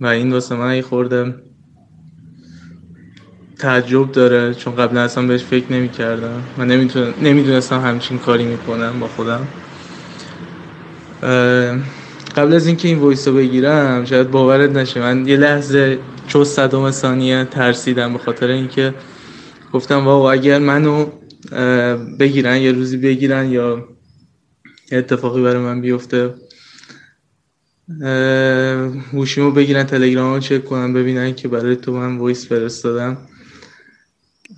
[0.01, 1.35] و این واسه من ای خورده
[3.59, 6.67] تعجب داره چون قبلا اصلا بهش فکر نمی کردم من
[7.23, 9.49] نمی‌دونستم همچین کاری می‌کنم با خودم.
[12.37, 15.01] قبل از اینکه این voice رو بگیرم شاید باورت نشه.
[15.01, 18.95] من یه لحظه چند صدم ثانیه ترسیدم به خاطر اینکه
[19.73, 21.07] گفتم wow اگر منو
[22.19, 23.89] بگیرن یه روزی بگیرن یا
[24.93, 26.35] اتفاقی برای من بیفته
[29.13, 33.19] گوشیمو بگیرن تلگرام رو چک کنن ببینن که برای تو من voice فرستادم.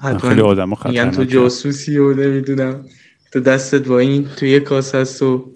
[0.02, 2.84] حتما میگن تو جاسوسی و نمی‌دونم.
[3.32, 5.52] تو دستت با این تو یه کاس هست و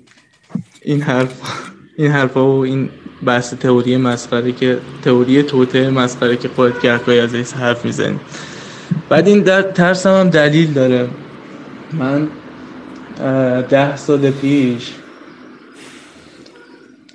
[0.83, 1.41] این حرف
[2.03, 2.91] این حرفا و این
[3.25, 8.21] بحث تئوری مسخره که تئوری توته مسخره که خودت گهگاهی از این حرف می‌زنی.
[9.09, 11.09] بعد این در ترسم هم دلیل داره.
[11.93, 12.29] من
[13.69, 14.93] ده سال پیش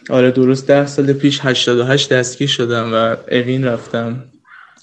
[0.10, 4.24] آره درست ده سال پیش 88 دستگیر شدم و اوین رفتم.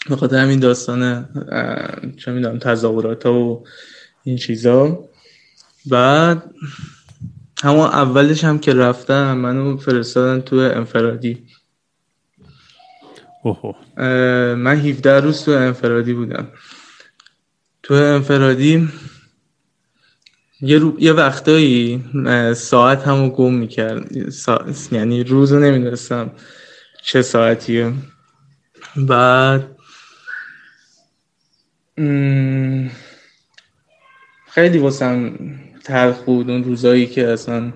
[0.08, 1.28] به خاطر همین داستان
[2.16, 3.64] چه می‌دونم تظاهرات و
[4.24, 4.98] این چیزا.
[5.86, 6.42] بعد
[7.62, 11.46] همون اولش هم که رفتم منو فرستادن تو انفرادی.
[14.56, 16.48] من 17 روز تو انفرادی بودم.
[17.82, 18.88] تو انفرادی
[20.60, 20.96] یه, رو...
[20.98, 22.04] یه وقتایی
[22.56, 24.30] ساعت همو گم می‌کرد.
[24.30, 24.66] سا...
[24.92, 26.32] یعنی روزو نمی‌دونستم
[27.02, 27.92] چه ساعتیه.
[28.96, 29.76] بعد
[34.50, 35.32] خیلی واسم
[35.84, 37.72] تلخ بود اون روزایی که اصلا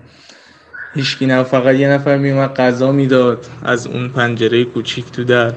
[0.93, 5.53] هیچکی نه فقط یه نفر میومد غذا می‌داد از اون پنجره کوچیک تو در.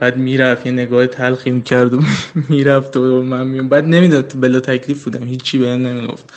[0.00, 2.02] بعد می‌رفت یه نگاه تلخی می‌کرد و
[2.48, 3.68] می‌رفت و من میوم.
[3.68, 6.32] بعد نمی‌داد بلا تکلیف بودم هیچی بهم نمی‌گفت.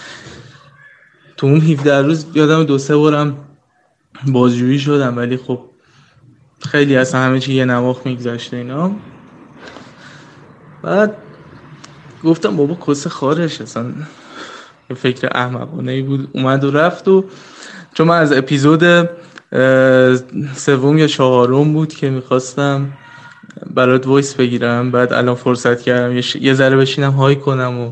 [1.38, 3.38] تو اون 17 روز یادم دو سه بارم
[4.28, 5.60] بازجویی شدم ولی خب
[6.70, 8.92] خیلی اصلا همه چی یه نواخ میگذاشته اینا.
[10.84, 11.16] بعد
[12.24, 13.86] گفتم بابا کس خارش اصلا
[14.96, 16.30] فکر احمقانه ای بود.
[16.34, 17.26] اومد و رفت و
[17.94, 19.10] چون من از اپیزود
[20.56, 22.94] سوم یا چهارم بود که می‌خواستم
[23.76, 24.92] برات وایس بگیرم.
[24.92, 27.92] بعد الان فرصت کردم یه ذره بشینم های کنم و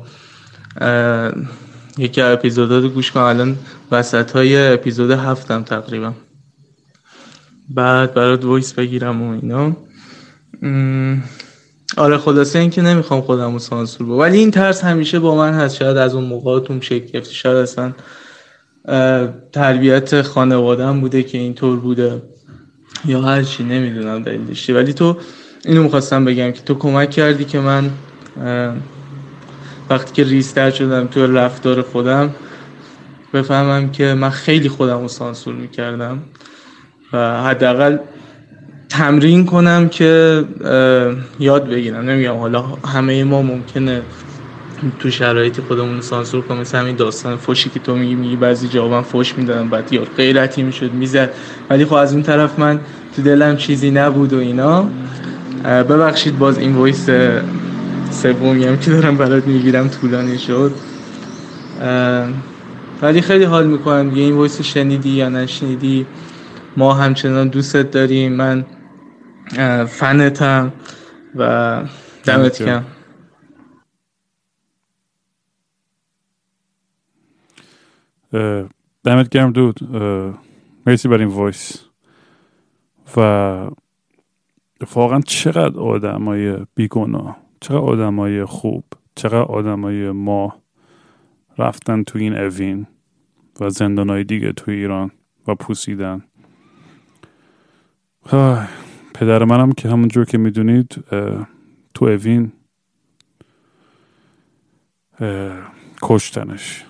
[1.97, 3.23] یکی اپیزودات رو گوش کنم.
[3.23, 3.57] الان
[3.91, 6.13] وسط های اپیزود هفتم تقریبا.
[7.69, 9.77] بعد برات voice بگیرم و اینا.
[11.97, 15.75] آره خلاصه اینکه نمی‌خوام خودم رو سانسور با ولی این ترس همیشه با من هست.
[15.75, 17.33] شاید از اون موقعاتون شکل گرفته.
[17.33, 17.93] شاید اصلا
[19.53, 22.21] تربیت خانوادم بوده که اینطور بوده.
[23.05, 25.17] یا هر چی نمی‌دونم دلیلش ولی تو
[25.65, 27.89] اینو می‌خواستم بگم که تو کمک کردی که من
[29.89, 32.35] وقتی که ریستر شدم تو رفتار خودم
[33.33, 36.19] بفهمم که من خیلی خودم رو سانسور می‌کردم.
[37.13, 37.97] و حداقل
[38.89, 40.43] تمرین کنم که
[41.39, 42.09] یاد بگیرم.
[42.09, 44.01] نمیگم حالا همه ما ممکنه
[44.99, 49.01] تو شرایط خودمون سانسور کنم مثل همین داستان فوشی که تو میگی میگی بعضی جوابم
[49.01, 51.29] فوش می‌دادم بعد یار غیرتی می‌شد می‌زد.
[51.69, 52.79] ولی خب از اون طرف من
[53.15, 54.89] تو دلم چیزی نبود و اینا.
[55.63, 57.09] ببخشید باز این voice
[58.11, 60.71] سومی هم که دارم برات می‌گیرم طولانی شد.
[63.01, 64.09] ولی خیلی حال می‌کنم.
[64.09, 66.05] دیگه این voice شنیدی یا نشنیدی؟
[66.77, 68.33] ما همچنان دوستت داریم.
[68.33, 68.65] من
[69.85, 70.73] فنتم
[71.35, 71.83] و
[72.23, 72.85] دمت کم
[79.03, 79.79] دمت گرم dude.
[80.87, 81.83] مرسی بر این وایس.
[83.17, 83.21] و
[84.95, 88.83] واقعا چقدر آدمای بیگناه چقدر آدمای خوب
[89.15, 90.55] چقدر آدمای ما
[91.57, 92.87] رفتن تو این اوین
[93.59, 95.11] و زندانهای دیگه تو ایران
[95.47, 96.23] و پوسیدن.
[99.19, 101.03] پدر منم که همونجور که می‌دونید
[101.93, 102.51] تو اوین
[106.01, 106.85] کشتنش.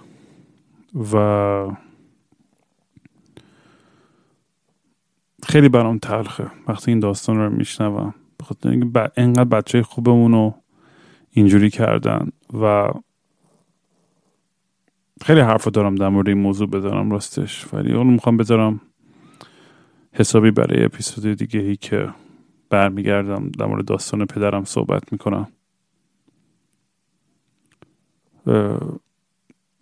[1.13, 1.67] و
[5.43, 8.13] خیلی برام تلخه وقتی این داستان رو میشنوم.
[8.39, 10.55] بخاطر اینکه انقدر بچه خوبمون رو
[11.31, 12.29] اینجوری کردن
[12.61, 12.91] و
[15.21, 17.73] خیلی حرف دارم در مورد این موضوع بذارم راستش.
[17.73, 18.81] ولی اون می‌خوام بذارم
[20.19, 22.13] حسابی برای اپیزود دیگه ای که
[22.69, 25.47] برمیگردم در مورد داستان پدرم صحبت می‌کنم.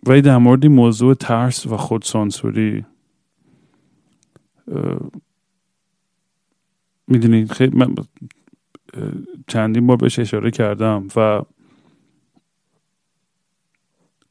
[0.06, 2.84] ولی در مورد موضوع ترس و خودسانسوری
[7.08, 7.94] می‌دونید خیلی من
[9.46, 11.42] چندین بار بهش اشاره کردم و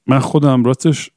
[0.08, 1.12] من خودم راستش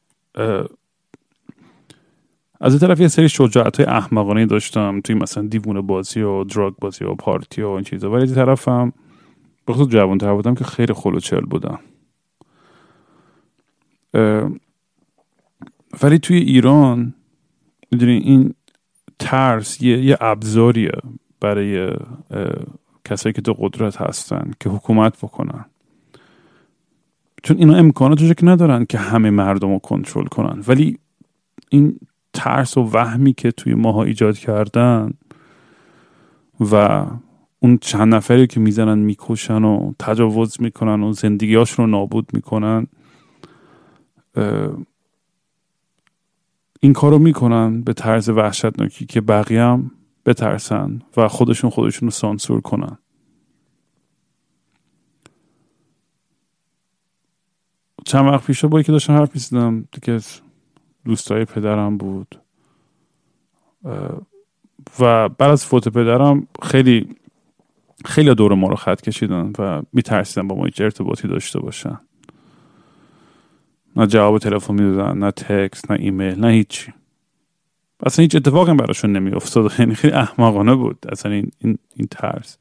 [2.61, 6.75] از این طرف یه سری شجاعت های احمقانه داشتم توی مثلا دیوونه بازی و دراگ
[6.81, 8.11] بازی و پارتی و این چیزا.
[8.11, 8.93] ولی از طرف هم
[9.69, 11.79] بخصوص جوان تر بودم که خیلی خلوچل بودم.
[16.03, 17.15] ولی توی ایران
[17.93, 18.55] می‌دونی این
[19.19, 20.93] ترس یه, یه ابزاریه
[21.41, 21.93] برای
[23.05, 25.65] کسایی که تو قدرت هستن که حکومت بکنن.
[27.43, 30.63] چون اینا امکاناتش که ندارن که همه مردم رو کنترل کنن.
[30.69, 30.99] ولی
[31.69, 31.99] این
[32.39, 35.11] ترس و وهمی که توی ماها ایجاد کردن
[36.61, 37.07] و
[37.61, 42.87] اون چند نفری که می‌زنن می‌کشن و تجاوز می‌کنن و زندگیاش رو نابود می‌کنن
[46.81, 49.91] این کارو می‌کنن به طرز وحشتناکی که بقیه هم
[50.27, 52.99] بترسن و خودشون خودشون رو سانسور کنن.
[58.05, 60.21] چند وقت پیش با که داشتم حرف می‌زدم دیگه
[61.09, 62.41] دوستای پدرم بود.
[65.01, 67.09] و بعد از فوت پدرم خیلی
[68.05, 72.01] خیلی دور ما رو خط کشیدن و میترسیدن با ما هیچ ارتباطی داشته باشن.
[73.97, 76.93] نه جواب تلفن می‌دادن نه تکست نه ایمیل نه هیچی.
[78.07, 80.99] اصلا هیچ اتفاقی براشون نمی افتاد یعنی خیلی احمقانه بود.
[81.13, 82.59] اصلا این, این, این ترس.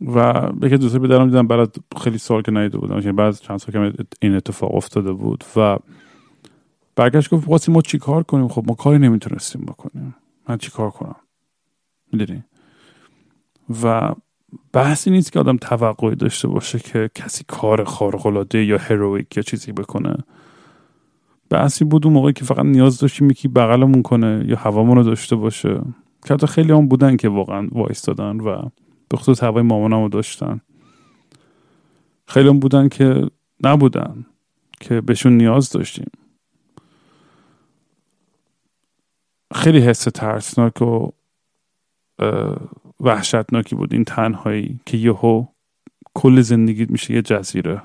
[0.00, 2.98] و یکی دوسته بیدارم دیدم بعد خیلی سال که نیده بودم.
[2.98, 5.78] یعنی بعد چند سال که این اتفاق افتاده بود و
[6.96, 10.14] برگشت گفت واسه ما چی کار کنیم؟ خب ما کاری نمی‌تونستیم بکنیم.
[10.48, 11.16] من چی کار کنم؟
[12.12, 12.44] می‌دونی؟
[13.82, 14.14] و
[14.72, 19.72] بحثی نیست که آدم توقعی داشته باشه که کسی کار خارق‌العاده یا هرویک یا چیزی
[19.72, 20.16] بکنه.
[21.50, 25.36] بحثی بود اون موقعی که فقط نیاز داشتیم یکی بغلمون کنه یا هوامون رو داشته
[25.36, 25.80] باشه.
[26.24, 28.68] که خیلی هم بودن که واقعا وایستادن و
[29.08, 30.60] به خصوص هوای مامانم داشتن.
[32.28, 33.30] خیلی هم بودن که
[33.64, 34.26] نبودن
[34.80, 36.10] که بهشون نیاز داشتیم.
[39.54, 41.10] خیلی حس ترسناک و
[43.00, 45.46] وحشتناکی بود این تنهایی که یهو
[46.14, 47.82] کل زندگیت میشه یه جزیره.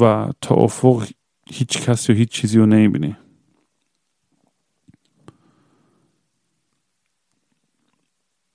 [0.00, 1.08] و تا افق
[1.50, 3.16] هیچ کسی و هیچ چیزی رو نمی‌بینی.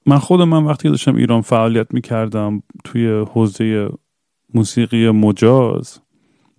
[0.06, 3.90] من خود من وقتی داشتم ایران فعالیت می‌کردم توی حوزه
[4.54, 6.00] موسیقی مجاز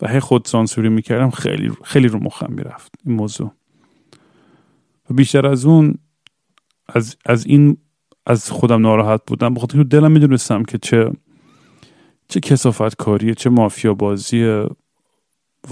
[0.03, 3.51] و هی خود سانسوری می‌کردم خیلی خیلی رو مخم می‌رفت این موضوع.
[5.11, 5.95] و بیشتر از اون
[6.89, 7.77] از, از این
[8.27, 9.55] از خودم ناراحت بودم.
[9.55, 11.13] بخاطر دلم می‌دونستم که چه
[12.29, 14.67] چه کسافت کاریه چه مافیا بازیه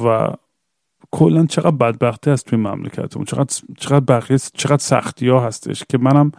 [0.05, 0.29] و
[1.11, 3.25] کلا چقدر بدبختی هست توی مملکتمون.
[3.25, 6.33] چقدر چقدر بقیه چقدر سختی ها هستش که منم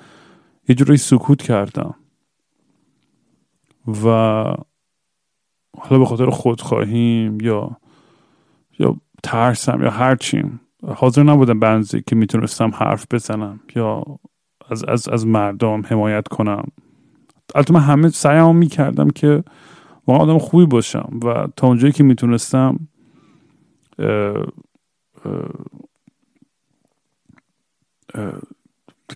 [0.67, 1.95] یه جوری سکوت کردم.
[3.87, 4.07] و
[5.77, 7.77] حالا به خاطر خودخواهیم یا
[8.79, 10.59] یا ترسم یا هر چیم
[10.95, 14.03] حاضر نبودم بنزی که می‌تونستم حرف بزنم یا
[14.69, 16.63] از, از, از مردم حمایت کنم.
[17.55, 19.43] البته من همه سعیم می‌کردم که
[20.07, 22.87] واقعا آدم خوبی باشم و تا اونجایی که می‌تونستم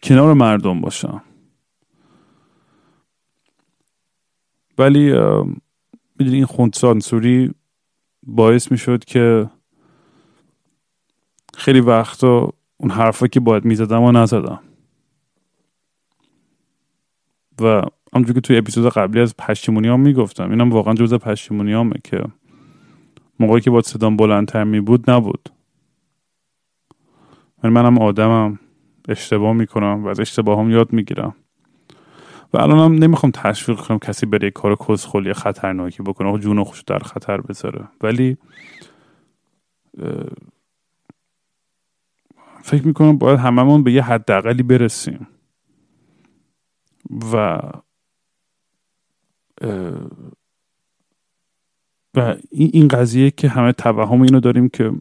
[0.03, 1.21] کنار مردم باشم.
[4.79, 5.11] ولی
[6.19, 7.51] می‌دونی این خوندسانسوری
[8.23, 9.49] باعث می‌شد که
[11.53, 14.59] خیلی وقتا اون حرفا که باید می‌زدم و نزدم.
[17.61, 17.81] و
[18.13, 22.23] همونجور که توی اپیزود قبلی از پشیمونی هم می‌گفتم اینم واقعا جزء پشیمونی همه که
[23.39, 25.49] موقعی که با صدام بلندتر می بود نبود.
[27.63, 28.59] من منم آدمم
[29.09, 31.35] اشتباه می‌کنم و از اشتباه هم یاد می‌گیرم.
[32.53, 36.39] و الانم نمی‌خوام تشویق کنم کسی بره کار کسخلی خطرناکی بکنه.
[36.39, 37.87] جون و خوش در خطر بذاره.
[38.01, 38.37] ولی
[42.63, 45.27] فکر می‌کنم باید هممون به یه حداقلی برسیم.
[47.33, 47.59] و
[52.15, 54.91] و این قضیه که همه توهم اینو داریم که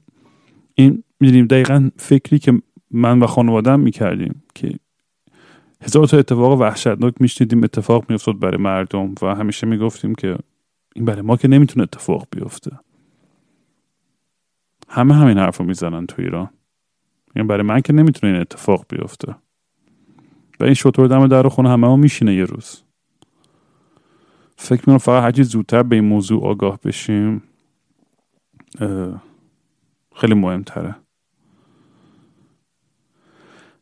[0.75, 4.79] این می‌دونیم دقیقا فکری که من و خانوادم می‌کردیم که
[5.83, 10.39] هزار تا اتفاق وحشتناک میشنیدیم اتفاق میافتاد برای مردم و همیشه می‌گفتیم که
[10.95, 12.79] این برای ما که نمی‌تونه اتفاق بیفته.
[14.89, 16.51] همه همین حرف رو می‌زنن تو ایران.
[17.37, 19.35] این برای من که نمی‌تونه این اتفاق بیفته.
[20.61, 22.83] و این شطور دم در خونه همه ما میشینه یه روز.
[24.57, 27.43] فکر می‌کنم فقط هرچی زودتر به این موضوع آگاه بشیم
[30.17, 30.97] خیلی مهمتره.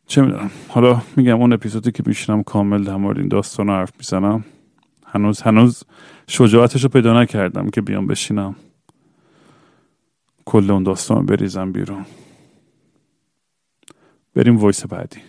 [0.07, 0.51] چه می‌دونم.
[0.67, 4.43] حالا میگم اون اپیزودی که میشینم کامل در مورد این داستان حرف می‌زنم.
[5.05, 5.83] هنوز هنوز
[6.27, 8.55] شجاعتش رو پیدا نکردم که بیام بشینم.
[10.45, 12.05] کل اون داستان بریزم بیرون.
[14.35, 15.21] بریم وایس بعدی.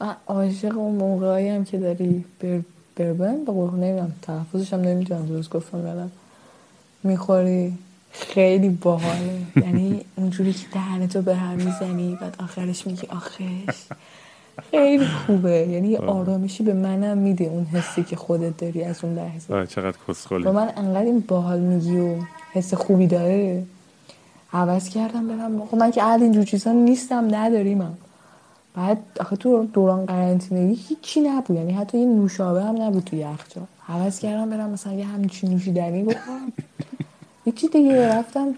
[0.00, 2.60] من عاشق اون موقعی هم که داری بر
[2.96, 6.10] بربن با نمی‌دونم تحفظش هم نمی‌تونم درست گفتم
[7.04, 7.78] می‌خوری؟
[8.10, 9.38] خیلی باحاله.
[9.56, 13.42] یعنی اونجوری که دهنتو به هم می‌زنی بعد آخرش میگی آخش.
[14.70, 15.50] خیلی خوبه.
[15.50, 19.66] یعنی آرامشی به منم میده اون حسی که خودت داری از اون لحظه.
[19.66, 20.42] چقدر کسخلی.
[20.42, 22.16] با من انقدر این باحال میگی و
[22.52, 23.62] حس خوبی داره.
[24.52, 25.66] عوض کردم برم.
[25.66, 27.94] خب من که عهد اینجور چیزا نیستم نداریمم
[28.74, 31.56] بعد آخه تو دوران قرنطینگی هیچی نبود.
[31.56, 33.64] یعنی حتی یه نوشابه هم نبود تو یخچال.
[33.88, 36.52] عوض کردم برم مثلا یه همچین نوشیدنی بکنم
[37.50, 38.54] یکی دیگه رفتم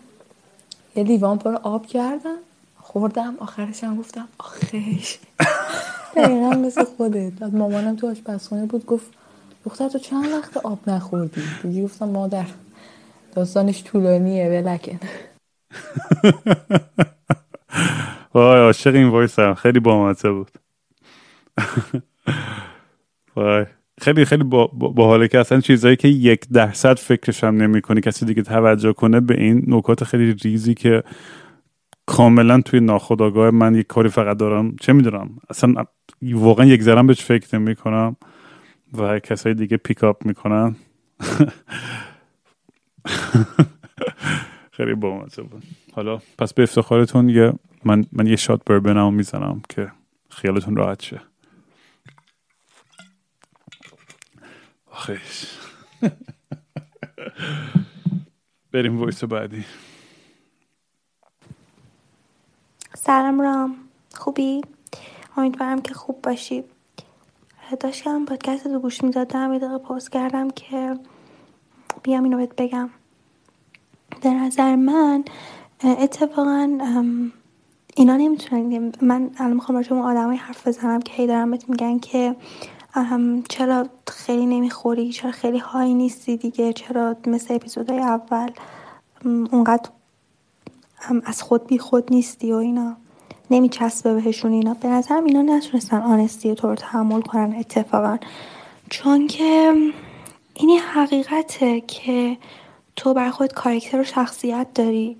[0.97, 2.36] یه لیوان پر آب کردم
[2.76, 5.18] خوردم آخرش هم گفتم آخش.
[6.16, 7.32] دقیقا مثل خودت.
[7.32, 9.07] بعد مامانم تو آشپزخونه بود گفت
[9.64, 12.47] دختر تو چند وقت آب نخوردی؟ دیگه گفتم مادر
[13.34, 15.01] داستانش طولانیه ولکن.
[18.34, 20.51] وای عاشق این وایس هم خیلی بامزه بود.
[23.36, 23.66] وای.
[24.03, 28.00] خیلی خیلی با, با حاله که اصلا چیزایی که یک درصد فکرش هم نمی کنی
[28.00, 31.03] کسی دیگه توجه کنه به این نکات خیلی ریزی که
[32.07, 34.76] کاملا توی ناخودآگاه من یک کاری فقط دارم.
[34.76, 35.84] چه می‌دونم؟ اصلا
[36.22, 38.16] واقعا یک ذرم بهش فکر نمی کنم
[38.98, 40.76] و کسای دیگه پیکاپ می‌کنن.
[44.76, 47.53] خیلی بامزه بود حالا پس به افتخارتون یه
[47.84, 49.92] من, من یه شات بربنم می‌زنم که
[50.30, 51.20] خیالتون راحت شه.
[55.03, 55.59] آخیش
[58.72, 59.64] بریم وایس بعدی
[62.94, 63.76] سلام رام.
[64.14, 64.61] خوبی؟
[65.36, 66.64] امیدوارم که خوب باشی.
[67.80, 70.98] داشتم پادکست رو گوش می‌دادم یه دقیقه پاس کردم که
[72.03, 72.90] بیام اینو بهت بگم.
[74.22, 75.24] به نظر من
[75.84, 76.78] اتفاقا
[77.96, 81.98] اینا نمی‌تونن من الان می‌خوام راجع اون آدمای حرف بزنم که هی دارم بهت میگن
[81.98, 82.36] که
[83.49, 88.51] چرا خیلی نمی‌خوری؟ چرا خیلی های نیستی دیگه؟ چرا مثل اپیزودهای اول
[89.24, 89.90] اونقدر
[91.24, 92.97] از خود بی خود نیستی و اینا؟
[93.51, 94.74] نمیچسبه بهشون اینا.
[94.74, 98.18] به نظرم اینا نتونستن آنستی تو رو تحمل کنن اتفاقا.
[98.90, 99.74] چون که
[100.55, 102.36] این یه حقیقته که
[102.97, 105.16] تو بر خود کارکتر و شخصیت داری.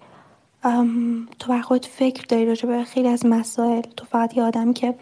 [1.39, 3.81] تو بر خود فکر داری راجع به خیلی از مسائل.
[3.81, 4.95] تو فقط یه آدمی که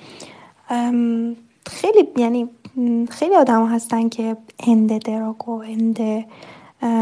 [1.66, 2.48] خیلی یعنی
[3.10, 4.36] خیلی آدم هستن که
[4.66, 5.98] هند دراگ و هند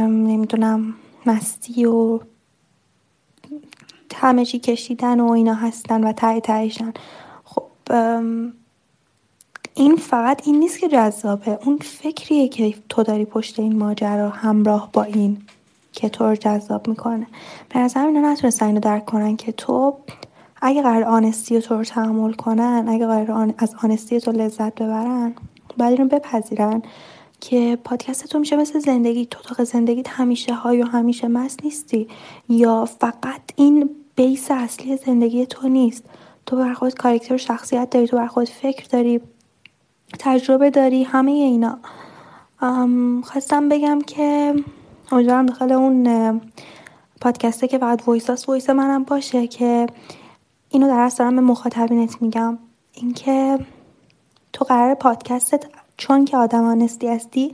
[0.08, 0.94] نمی‌دونم
[1.26, 2.20] مستی و
[4.14, 6.92] همه چی کشیدن و اینا هستن و ته تهشن
[7.44, 7.62] خب
[9.74, 11.58] این فقط این نیست که جذابه.
[11.64, 15.42] اون فکریه که تو داری پشت این ماجرا همراه با این
[15.92, 17.26] که تو رو جذاب می‌کنه.
[17.68, 19.96] به نظرم اینا نتونستن اینو درک کنن که تو
[20.62, 23.54] اگه قرار آنستی تو رو تحمل کنن اگه قرار آن...
[23.58, 25.34] از آنستی تو لذت ببرن
[25.78, 26.82] باید اینو بپذیرن
[27.40, 29.26] که پادکست تو میشه مثل زندگی.
[29.26, 32.08] تو تو زندگیت همیشه های و همیشه مست نیستی.
[32.48, 36.04] یا فقط این بیس اصلی زندگی تو نیست.
[36.46, 39.20] تو بر خود کاراکتر و شخصیت داری تو بر خود فکر داری
[40.18, 41.78] تجربه داری همه اینا.
[43.24, 44.54] خواستم بگم که
[45.12, 46.40] امیدوارم داخل اون
[47.20, 49.86] پادکسته که فقط وایس وایس منم باشه که
[50.70, 52.58] اینو در اصل دارم به مخاطبینت میگم.
[52.92, 53.58] اینکه
[54.52, 55.64] تو قرار پادکستت
[55.96, 57.52] چون که آدم honest ی هستی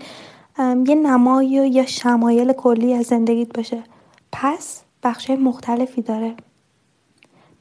[0.59, 3.83] یه نمایی و یا شمایل کلی از زندگیت باشه.
[4.33, 6.35] پس بخشای مختلفی داره.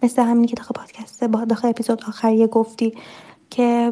[0.04, 2.94] مثل همینی که داخل پادکست با داخل اپیزود آخریه گفتی
[3.50, 3.92] که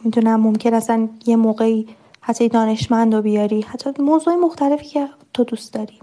[0.00, 1.86] نمی‌دونم ممکن اصلا یه موقعی
[2.20, 3.60] حتی دانشمند رو بیاری.
[3.60, 5.98] حتی موضوع مختلفی که تو دوست داری.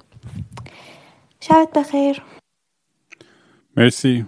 [1.40, 2.24] شبت بخیر.
[3.78, 4.26] مرسی.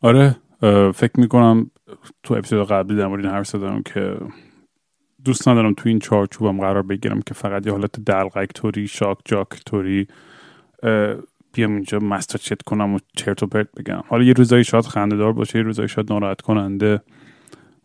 [0.00, 0.36] آره
[0.94, 1.70] فکر می‌کنم
[2.22, 4.16] تو اپیزود قبلی در مورد این حرف زدم که
[5.24, 9.48] دوست ندارم تو این چارچوبم قرار بگیرم که فقط یه حالت دلقک توری شاک جاک
[9.66, 10.06] توری
[11.52, 14.02] بیام اینجا مستر چت کنم و چرت و پرت بگم.
[14.08, 17.02] حالا یه روزایی شاید خنده دار باشه یه روزایی شاید ناراحت کننده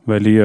[0.07, 0.41] ولی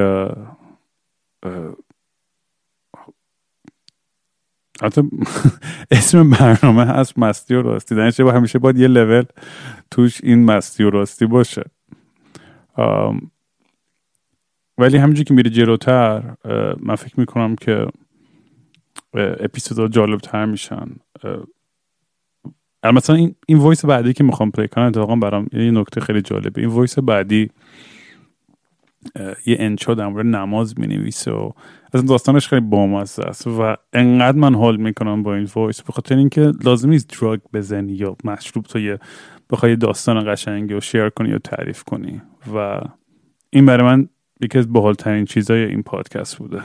[4.81, 5.01] حتی
[5.91, 7.95] اسم برنامه هست مستی و راستی.
[7.95, 9.23] دانش با همیشه باید یه لول
[9.91, 11.63] توش این مستی و راستی باشه.
[14.77, 16.35] ولی همینجور که میره جلوتر
[16.79, 17.87] من فکر می‌کنم که
[19.13, 20.87] اپیزودها جالب تر میشن.
[22.83, 26.61] مثلا این, این voice بعدی که می‌خوام play کنم اتفاقا برام یه نکته خیلی جالبه.
[26.61, 27.49] این voice بعدی
[29.45, 31.51] یه انشا در مورد نماز می نویسه و
[31.93, 35.81] از داستانش خیلی بامزه است و انقدر من حال می‌کنم با این voice.
[35.81, 38.99] به خاطر اینکه لازم نیست drug بزنی یا مشروب تو یه
[39.49, 42.21] بخوای داستان قشنگی و share کنی یا تعریف کنی.
[42.55, 42.81] و
[43.49, 44.09] این برای من
[44.41, 46.61] یکی از باحالترین چیزای این پادکست بوده.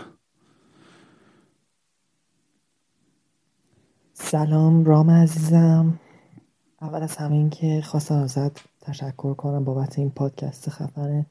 [4.14, 5.98] سلام رام عزیزم.
[6.82, 11.26] اول از همه این که خواستم ازت تشکر کنم بابت این پادکست خفنه.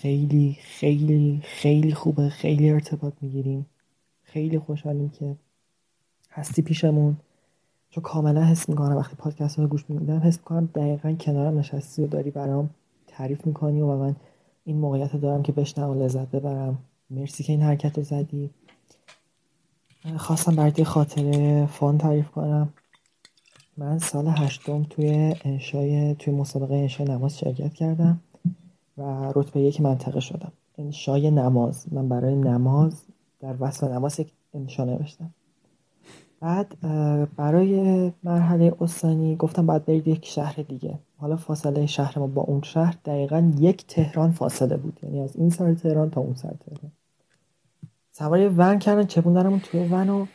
[0.00, 2.28] خیلی خیلی خیلی خوبه.
[2.28, 3.66] خیلی ارتباط می‌گیریم.
[4.22, 5.36] خیلی خوشحالیم که
[6.30, 7.16] هستی پیشمون.
[7.90, 12.06] چون کاملا حس می‌کنم وقتی پادکست رو گوش میدم حس می‌کنم دقیقا کنارم نشستی و
[12.06, 12.70] داری برام
[13.06, 14.16] تعریف می‌کنی و من
[14.64, 16.78] این موقعیت رو دارم که بشنم و لذت ببرم.
[17.10, 18.50] مرسی که این حرکت رو زدی.
[20.16, 22.72] خواستم برات یه خاطره فان تعریف کنم.
[23.76, 28.20] من سال هشتم توی انشای توی مسابقه انشای نماز شرکت کردم.
[28.98, 30.52] و رتبه یک منطقه شدم.
[30.78, 31.86] انشای نماز.
[31.92, 33.02] من برای نماز
[33.40, 35.30] در وصف نماز یک انشا نوشتم.
[36.40, 36.76] بعد
[37.36, 40.98] برای مرحله استانی گفتم باید برید یک شهر دیگه.
[41.16, 45.00] حالا فاصله شهر ما با اون شهر دقیقا یک تهران فاصله بود.
[45.02, 46.92] یعنی از این سر تهران تا اون سر تهران.
[48.10, 50.26] سوار ون کردن چپوندنمون توی ون و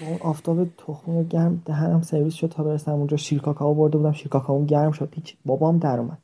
[0.00, 3.16] اون آفتاب تخمون گرم دهنم سرویس شد تا برسم اونجا.
[3.16, 4.12] شیر کاکائو برده بودم.
[4.12, 5.12] شیر کاکائو گرم شد.
[5.14, 6.18] هیچ بابام در اومد.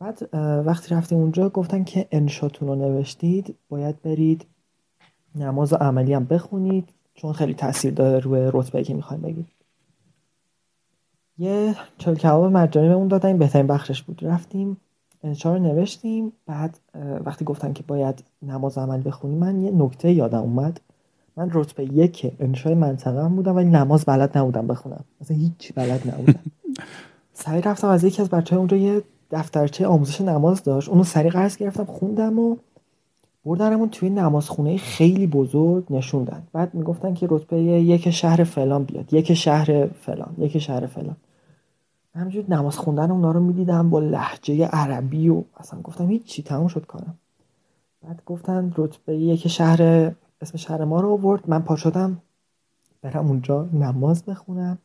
[0.00, 0.34] بعد
[0.66, 4.46] وقتی رفتیم اونجا گفتن که انشاتون رو نوشتید باید برید
[5.34, 9.46] نماز و عملی هم بخونید چون خیلی تاثیر داره روی رتبه که می‌خوایم بگید
[11.38, 14.24] یه چل کباب مجانی بهمون دادن این بهترین بخشش بود.
[14.24, 14.76] رفتیم
[15.22, 16.78] انشا رو نوشتیم بعد
[17.24, 20.80] وقتی گفتن که باید نماز عمل بخونیم من یه نکته یادم اومد.
[21.36, 25.04] من رتبه یک انشای منطقه هم بودم ولی نماز بلد نبودم بخونم.
[25.20, 26.40] مثلا هیچ بلد نبودم.
[27.32, 30.88] سریع رفتم از یکی از بچه اونجا یه دفترچه آموزش نماز داشت.
[30.88, 32.56] اونو سریع قرض گرفتم خوندم و
[33.44, 39.32] بردنمون توی نمازخونه خیلی بزرگ نشوندن بعد می‌گفتن که رتبه یک شهر فلان بیاد یک
[39.34, 41.16] شهر فلان یک شهر فلان.
[42.14, 46.86] همینجور نماز خوندن اونا رو می‌دیدم با لحجه عربی و اصلا گفتم هیچی تموم شد
[46.86, 47.18] کارم.
[48.02, 49.82] بعد گفتن رتبه یک شهر
[50.40, 51.50] اسم شهر ما رو آورد.
[51.50, 52.18] من پا شدم
[53.02, 54.78] برم اونجا نماز بخونم.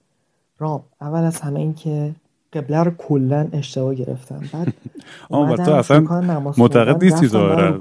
[0.57, 2.15] رام اول از همه این که
[2.55, 4.41] قبله رو کلا اشتباه گرفتم.
[4.53, 4.73] بعد
[5.29, 5.99] آه تو اصلا
[6.57, 7.27] معتقد نیستی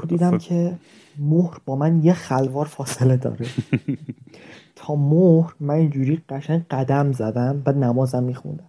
[0.09, 0.75] دیدم که
[1.19, 3.47] مهر با من یه خلوار فاصله داره.
[4.77, 8.69] تا مهر من اینجوری قشنگ قدم زدم بعد نمازم میخوندم.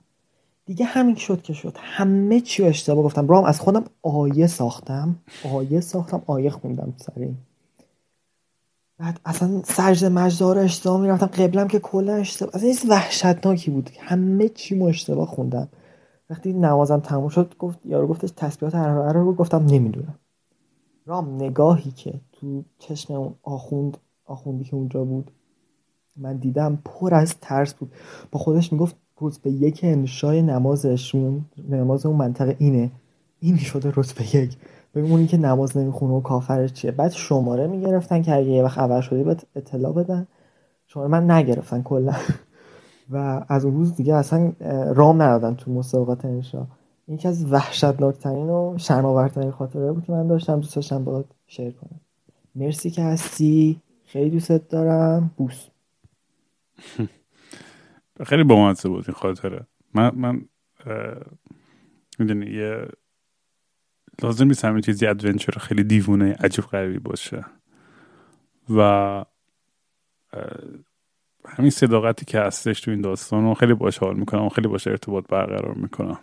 [0.65, 1.77] دیگه همین شد که شد.
[1.79, 3.27] همه چی رو اشتباه گفتم.
[3.27, 5.15] رام از خودم آیه ساختم.
[5.53, 7.29] آیه ساختم آیه خوندم سر
[8.99, 11.25] بعد اصلا سجد مجده رو اشتباه می‌رفتم.
[11.25, 13.89] قبلم که کلا اشتباه اصلا این وحشتناکی بود.
[13.99, 15.67] همه چی مو اشتباه خوندم.
[16.29, 20.15] وقتی نمازم تموم شد گفت یارو گفتش تسبیحات عربه رو گفتم نمی‌دونم.
[21.05, 25.31] رام نگاهی که تو چشم اون آخوند آخوندی که اونجا بود
[26.17, 27.91] من دیدم پر از ترس بود.
[28.31, 32.91] با خودش می‌گفت رتبه یک انشای نمازشون نماز اون منطقه اینه.
[33.39, 34.57] این شده رتبه یک.
[34.95, 36.91] ببین اونی که نماز نمی‌خونه و کافرش چیه.
[36.91, 40.27] بعد شماره می‌گرفتن که اگه یه وقت خبر شدی باید اطلاع بدن.
[40.87, 42.13] شماره من نگرفتن کلا.
[43.09, 44.53] و از اون روز دیگه اصلا
[44.95, 46.67] رام ندادن تو مسابقات انشا.
[47.07, 50.59] یکی از وحشتناکترین و شرماورترین خاطره بود که من داشتم.
[50.59, 51.99] دوست داشتم باید شیر کنم.
[52.55, 53.81] مرسی که هستی.
[54.05, 55.31] خیلی دوست دارم.
[55.37, 55.67] بوس.
[58.25, 59.67] خیلی با بود این خاطره.
[59.93, 60.45] من من
[62.19, 62.87] می‌دونی یه
[64.23, 67.45] لازم نیست همین چیزی ادونچر خیلی دیوونه عجیب غریبی باشه.
[68.69, 69.25] و
[71.47, 74.87] همین صداقتی که هستش تو این داستان رو خیلی باش حال می‌کنم و خیلی باش
[74.87, 76.19] ارتباط برقرار می‌کنم.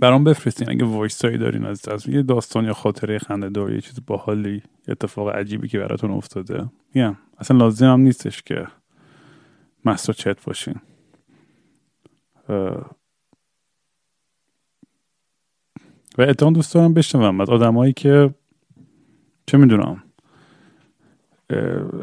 [0.00, 0.70] برام بفرستین.
[0.70, 4.62] اگه وایس هایی دارین از, از یه داستان یا خاطره خنده دار یه چیز باحالی
[4.88, 6.70] اتفاق عجیبی که براتون افتاده.
[6.94, 8.66] یا اصلا لازم هم نیستش که
[9.84, 10.74] مستر چت باشین.
[16.18, 18.34] و اتفاقا دوست دارم بشنوم از آدمایی که
[19.46, 20.02] چه می‌دونم.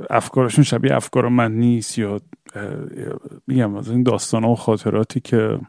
[0.09, 2.21] افکارشون شبیه افکار من نیست یا
[3.47, 5.59] میگم از این داستان و خاطراتی که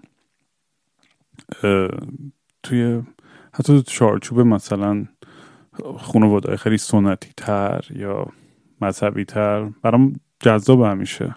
[2.62, 3.02] توی
[3.54, 5.06] حتی چارچوب مثلا
[5.98, 8.26] خانواده خیلی سنتی تر یا
[8.80, 11.36] مذهبی تر برام جذاب همیشه.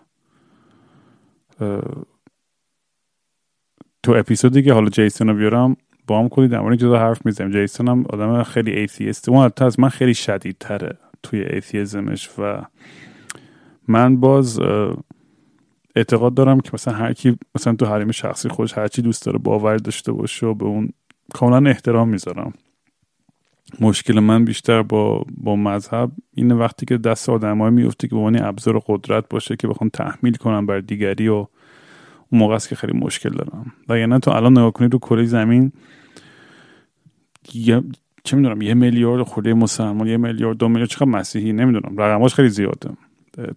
[4.04, 5.78] تو اپیزودی که حالا جیسون رو بیارم
[6.08, 7.52] با هم کلی در مورد خدا حرف می‌زنیم.
[7.52, 12.11] جیسون هم آدم خیلی atheist ه اون حتی از من خیلی شدید تره توی atheism
[12.11, 12.66] ش و
[13.88, 14.60] من باز
[15.96, 19.40] اعتقاد دارم که مثلا هر کی مثلا تو حریم شخصی خودش هر چی دوست داره
[19.40, 20.90] باور داشته باشه و به اون
[21.34, 22.54] کاملا احترام می‌ذارم.
[23.80, 28.44] مشکل من بیشتر با با مذهب این وقتی که دست آدمایی میفته که به عنوان
[28.44, 31.48] ابزار قدرت باشه که بخوان تحمیل کنن بر دیگری و اون
[32.32, 33.74] موقع است که خیلی مشکل دارم.
[33.90, 35.72] و یعنی تو الان نگاه کنید رو کره زمین
[38.26, 41.98] چه می‌دونم یه میلیارد خورده مسلمان یه میلیارد دو میلیارد چقدر مسیحی؟ نمی‌دونم.
[41.98, 42.90] رقماش خیلی زیاده.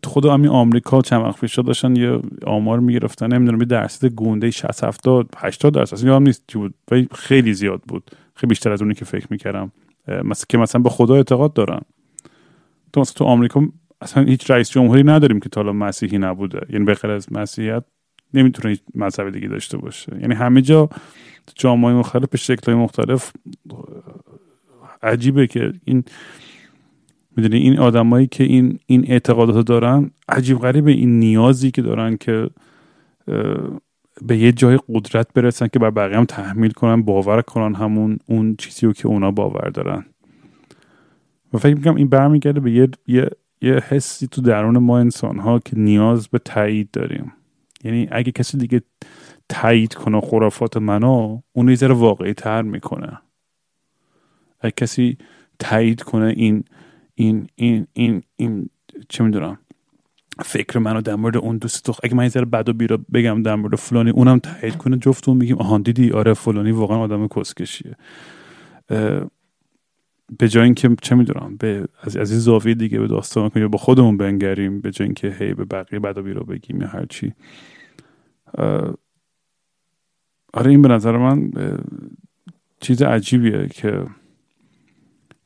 [0.03, 4.51] تو خود همین آمریکا چند وقت پیش داشتن یه آمار می‌گرفتن نمی‌دونم یه درصد گونده
[4.51, 6.45] 60 70 80 درصد یادم نیست.
[6.47, 6.75] چی بود؟
[7.15, 8.11] خیلی زیاد بود.
[8.35, 9.73] خیلی بیشتر از اونی که فکر می‌کردم.
[10.09, 11.81] مثلا که مثلا به خدا اعتقاد دارن.
[12.93, 13.69] تو مثلا تو آمریکا
[14.01, 16.61] اصلا هیچ رئیس جمهوری نداریم که تا حالا مسیحی نبوده.
[16.71, 17.85] یعنی بخیر از مسیحیت
[18.35, 20.19] نمی‌تونه هیچ مذهب دیگه داشته باشه.
[20.21, 20.89] یعنی همه جا
[21.55, 23.33] جامعه مختلف به شکل مختلف
[25.03, 26.05] عجیبه که این
[27.37, 32.51] می‌دونی این آدمایی که این این اعتقادات دارن عجیب غریبه این نیازی که دارن که
[34.23, 38.57] به یه جای قدرت برسن که بر بقیه هم تحمیل کنن باور کنن همون اون
[38.57, 40.05] چیزی رو که اونا باور دارن.
[41.53, 43.31] و فکر می‌کنم این برمیگرده به یه, یه,
[43.63, 47.33] یه حسی تو درون ما انسان ها که نیاز به تایید داریم.
[47.85, 48.83] یعنی اگه کسی دیگه
[49.49, 53.19] تایید کنه خرافات منو اون یه واقعی تر می‌کنه.
[54.61, 55.19] اگه کسی
[55.59, 56.65] تایید کنه این
[57.15, 58.71] این این این این
[59.09, 59.59] چه می‌دونم
[60.45, 63.55] فکر منو در مورد اون دوست تو اگه من یه ذره بد و بگم در
[63.55, 67.97] مورد فلانی اونم تایید کنه جفتون میگیم آهان دیدی؟ آره فلانی واقعا آدم کسکشیه.
[70.39, 73.79] به جای اینکه چه می‌دونم به از از این زاویه دیگه به داستان کنیم با
[73.79, 77.33] خودمون بنگریم به جای اینکه هی به بقیه بد و بیرا بگیم یا هر چی.
[80.53, 81.51] آره این به نظر من
[82.81, 84.05] چیز عجیبیه که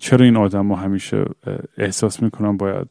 [0.03, 1.25] چرا این آدم ها همیشه
[1.79, 2.87] احساس می‌کنن باید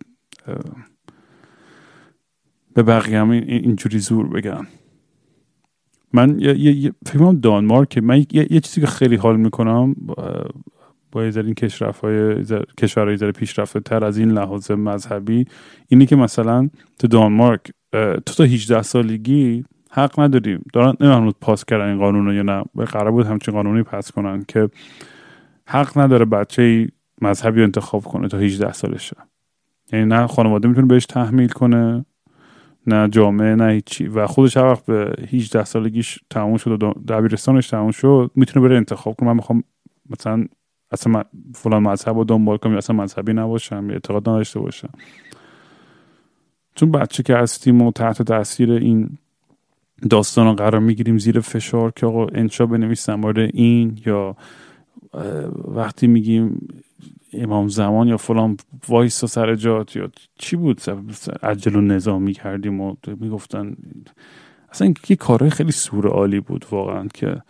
[2.73, 4.67] به بقیه هم اینجوری زور بگن
[6.13, 9.95] من یه فکر دانمارک من یه, چیزی که خیلی حال می‌کنم
[11.11, 12.43] با یه این کشور های
[12.77, 15.45] کشورهای ذره پیشرفته تر از این لحاظ مذهبی
[15.87, 17.61] اینی که مثلا تو دانمارک
[18.25, 22.85] تو تا 18 سالگی حق نداریم دارن نمی‌دونم پاس کردن این قانون رو یا نه.
[22.85, 24.69] قرار بود همچین قانونی پس کنن که
[25.65, 26.87] حق نداره بچه
[27.21, 29.17] مذهبی رو انتخاب کنه تا 18 سالشه
[29.93, 32.05] یعنی نه خانواده می‌تونه بهش تحمیل کنه
[32.87, 37.69] نه جامعه نه هیچی و خودش هر وقت به 18 سالگیش تموم شد و دبیرستانش
[37.69, 39.29] تموم شد می‌تونه بره انتخاب کنه.
[39.29, 39.63] من می‌خوام
[40.09, 40.45] مثلا
[40.91, 41.23] اصلا
[41.55, 44.89] فلان مذهب رو دنبال کنم اصلا مذهبی نباشم یا اعتقاد نداشته باشم.
[46.75, 49.17] چون بچه که هستیم و تحت تاثیر این
[50.09, 54.35] داستان رو قرار می‌گیریم زیر فشار که آقا انشا بنویسم مورد این یا
[55.65, 56.67] وقتی میگیم
[57.33, 60.81] امام زمان یا فلان وایس سر جات یا چی بود؟
[61.43, 63.75] عجل و نظامی کردیم و می‌گفتن
[64.69, 67.41] اصلا یه کارهای خیلی سور عالی بود واقعا که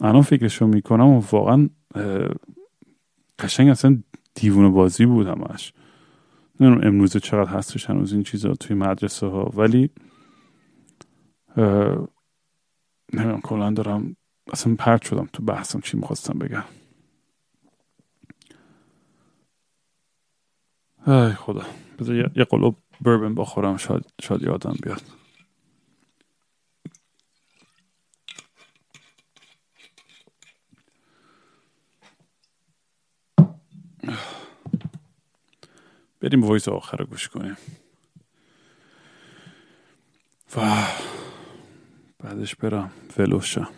[0.00, 1.68] الان فکرشو می‌کنم و واقعا
[3.38, 3.98] قشنگ اصلا
[4.34, 5.72] دیوونه بازی بود همش.
[6.60, 9.90] نمی‌دونم امروز چقدر هستش هنوز این چیزا توی مدرسه ها ولی
[13.12, 14.16] نمی‌دونم کلا دارم
[14.52, 16.64] اصلا پرت شدم تو بحثم چی می‌خواستم بگم.
[21.06, 21.66] ای خدا.
[21.98, 25.02] بذار یه قلوب بربن بخورم شاید, شاید یادم بیاد.
[36.20, 37.56] بریم وایس آخر رو گوش کنیم.
[40.56, 40.86] و
[42.18, 42.92] بعدش برم.
[43.18, 43.68] ولوشم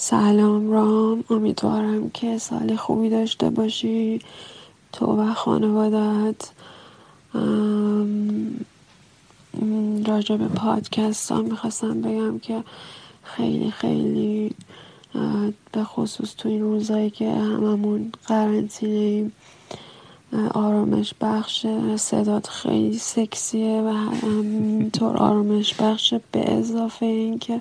[0.00, 1.24] سلام رام.
[1.30, 4.20] امیدوارم که سال خوبی داشته باشی.
[4.92, 6.50] تو و خانوادت.
[10.06, 12.64] راجع به پادکست ها می‌خواستم بگم که
[13.22, 14.54] خیلی خیلی
[15.72, 19.30] به خصوص تو این روزایی که هممون قرنطینه
[20.54, 27.58] آرامش بخش صدات خیلی سکسیه و همینطور آرامش بخش به اضافه اینکه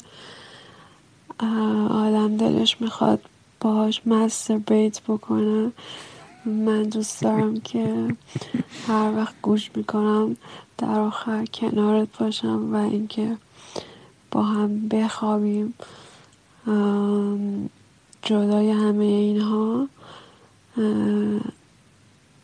[1.39, 3.21] آدم دلش می‌خواد
[3.59, 5.71] باهاش مستر بیت بکنه.
[6.45, 8.15] من دوست دارم که
[8.87, 10.37] هر وقت گوش می‌کنم
[10.77, 13.37] در آخر کنارت باشم و اینکه
[14.31, 15.73] با هم بخوابیم.
[18.21, 19.87] جدای همه اینها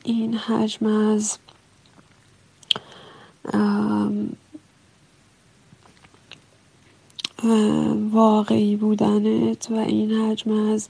[0.04, 1.38] این حجم از
[8.12, 10.90] واقعی بودنت و این حجم از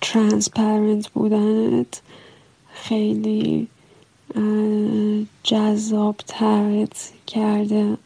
[0.00, 2.02] ترانسپرنت بودنت
[2.72, 3.68] خیلی
[5.42, 7.96] جذاب ترت کرده.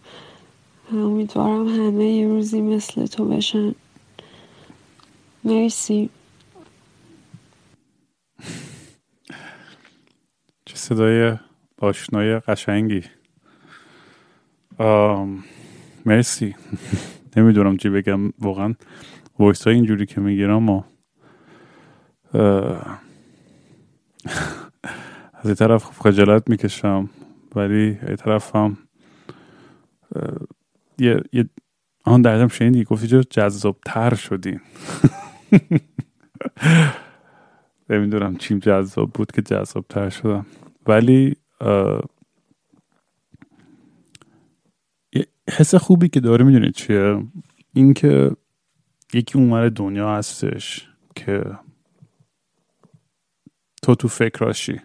[0.92, 3.74] امیدوارم همه یه روزی مثل تو بشن.
[5.44, 6.11] مرسی.
[10.64, 11.36] چه صدای
[11.78, 13.03] آشنای قشنگی.
[16.07, 16.55] مرسی.
[17.37, 18.74] نمی‌دونم چی بگم واقعا.
[19.39, 20.83] وایس های اینجوری که می‌گیرم و
[25.35, 27.11] از این طرف خجالت می‌کشم
[27.55, 28.79] ولی این طرف هم
[30.99, 31.49] یه, یه
[32.05, 34.61] آن دردم شنیدی؟ گفتی جو جذاب تر شدین
[37.91, 40.47] نمی‌دونم چیم جذاب بود که جذاب تر شدم.
[40.87, 41.37] ولی
[45.51, 47.26] حس خوبی که داره می‌دونید چیه؟
[47.72, 48.30] اینکه
[49.14, 51.44] یکی اونور دنیا هستش که
[53.82, 54.80] تو تو فکراشی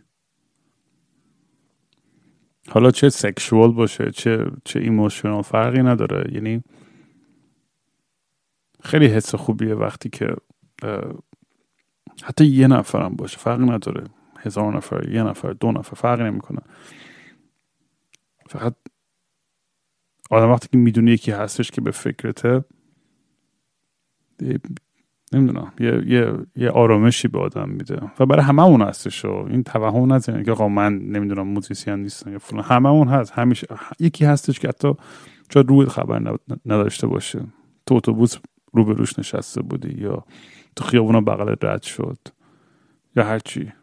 [2.70, 6.34] حالا چه سکشوال باشه چه چه ایموشنال فرقی نداره.
[6.34, 6.64] یعنی
[8.84, 10.36] خیلی حس خوبیه وقتی که
[12.24, 13.38] حتی یه نفرم باشه.
[13.38, 14.04] فرقی نداره.
[14.40, 16.60] هزار نفر یه نفر دو نفر فرقی نمی‌کنه.
[18.50, 18.76] فقط
[20.32, 22.66] آدم وقتی که می‌دونی یکی هستش که به فکرته
[25.34, 28.12] نمی‌دونم یه, یه, یه آرامشی به آدم میده.
[28.20, 30.46] و برای همه اون هستش این توهم نزنید.
[30.46, 32.64] که آقا من نمی‌دونم موزیسین نیستم یا فلان.
[32.64, 33.32] همه اون هست.
[33.32, 33.68] همیشه
[34.00, 34.94] یکی هستش که حتی
[35.54, 37.42] شاید روی خبر نداشته باشه.
[37.86, 38.38] تو اتوبوس
[38.74, 40.26] روبروش نشسته بودی یا
[40.76, 42.18] تو خیابون بغل رد شد
[43.16, 43.74] یا هرچی.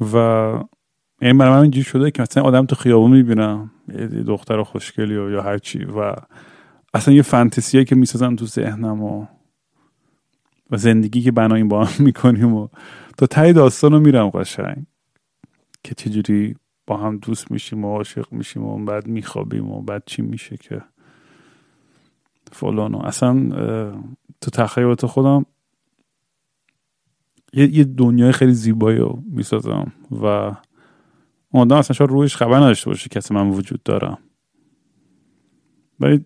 [0.00, 0.16] و
[1.20, 5.30] این برای من اینجوری شده که مثلا آدم تو خیابون می‌بینم یه دختر خوشگلی و
[5.30, 6.14] یا هرچی و
[6.94, 9.26] اصلا یه فانتزیه که می‌سازم تو ذهنم و
[10.70, 12.68] و زندگی که بنا این با هم می‌کنیم و
[13.18, 14.86] تا تای داستان رو میرم قشنگ.
[15.84, 20.22] که چجوری با هم دوست میشیم و عاشق میشیم و بعد میخوابیم و بعد چی
[20.22, 20.82] میشه که
[22.52, 23.50] فلان و اصلا
[24.40, 25.46] تو تخیلات خودم
[27.56, 30.26] یه, یه دنیای خیلی زیبایی رو می‌سازم و
[31.50, 34.18] اون آدم اصلا شاید رویش خبر نداشته باشه کسی من وجود دارم.
[36.00, 36.24] ولی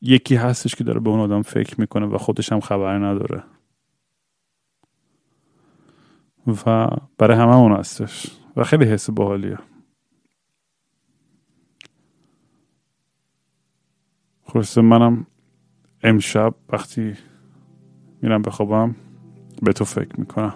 [0.00, 3.44] یکی هستش که داره به اون آدم فکر می‌کنه و خودش هم خبر نداره.
[6.66, 6.88] و
[7.18, 8.26] برای همه اون هستش
[8.56, 9.58] و خیلی حس باحالیه.
[14.42, 15.26] خلاصه منم
[16.02, 17.14] امشب وقتی
[18.22, 18.96] میرم بخوابم
[19.62, 20.54] به تو فکر می‌کنم.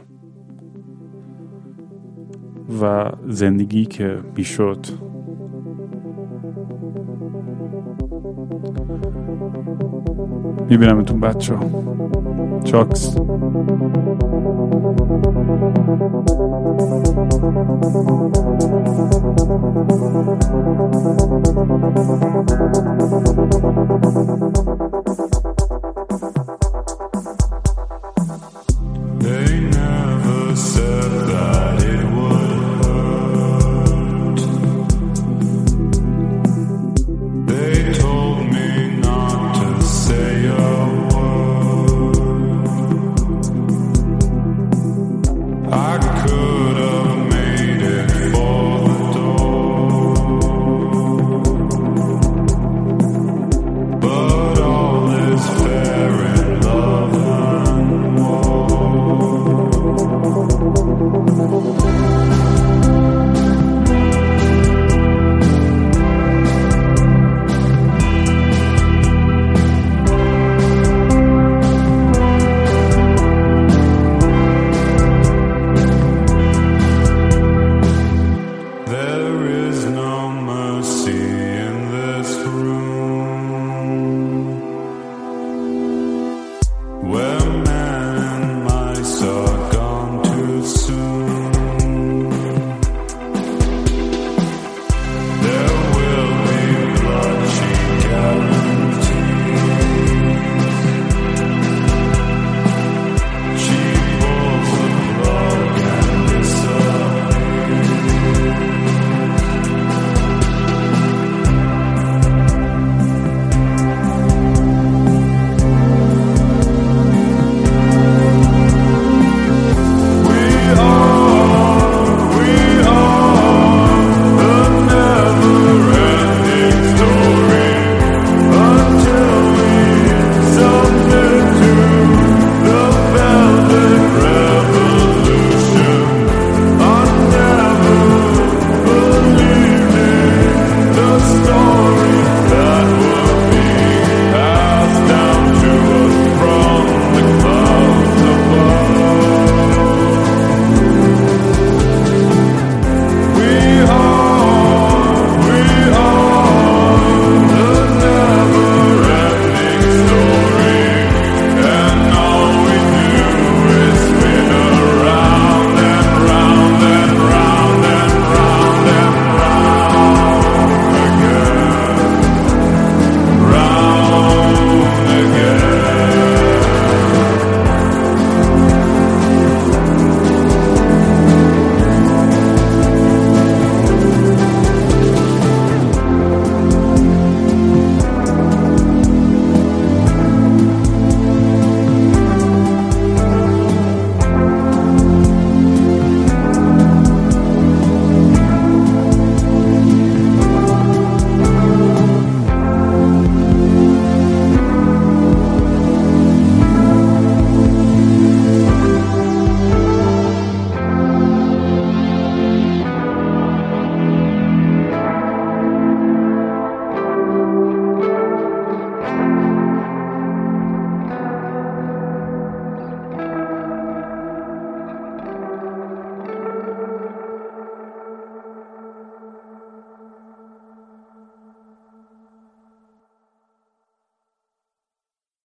[2.83, 4.87] و زندگی که می‌شد.
[10.69, 11.55] میبینمتون بچه
[12.65, 13.17] چاکس.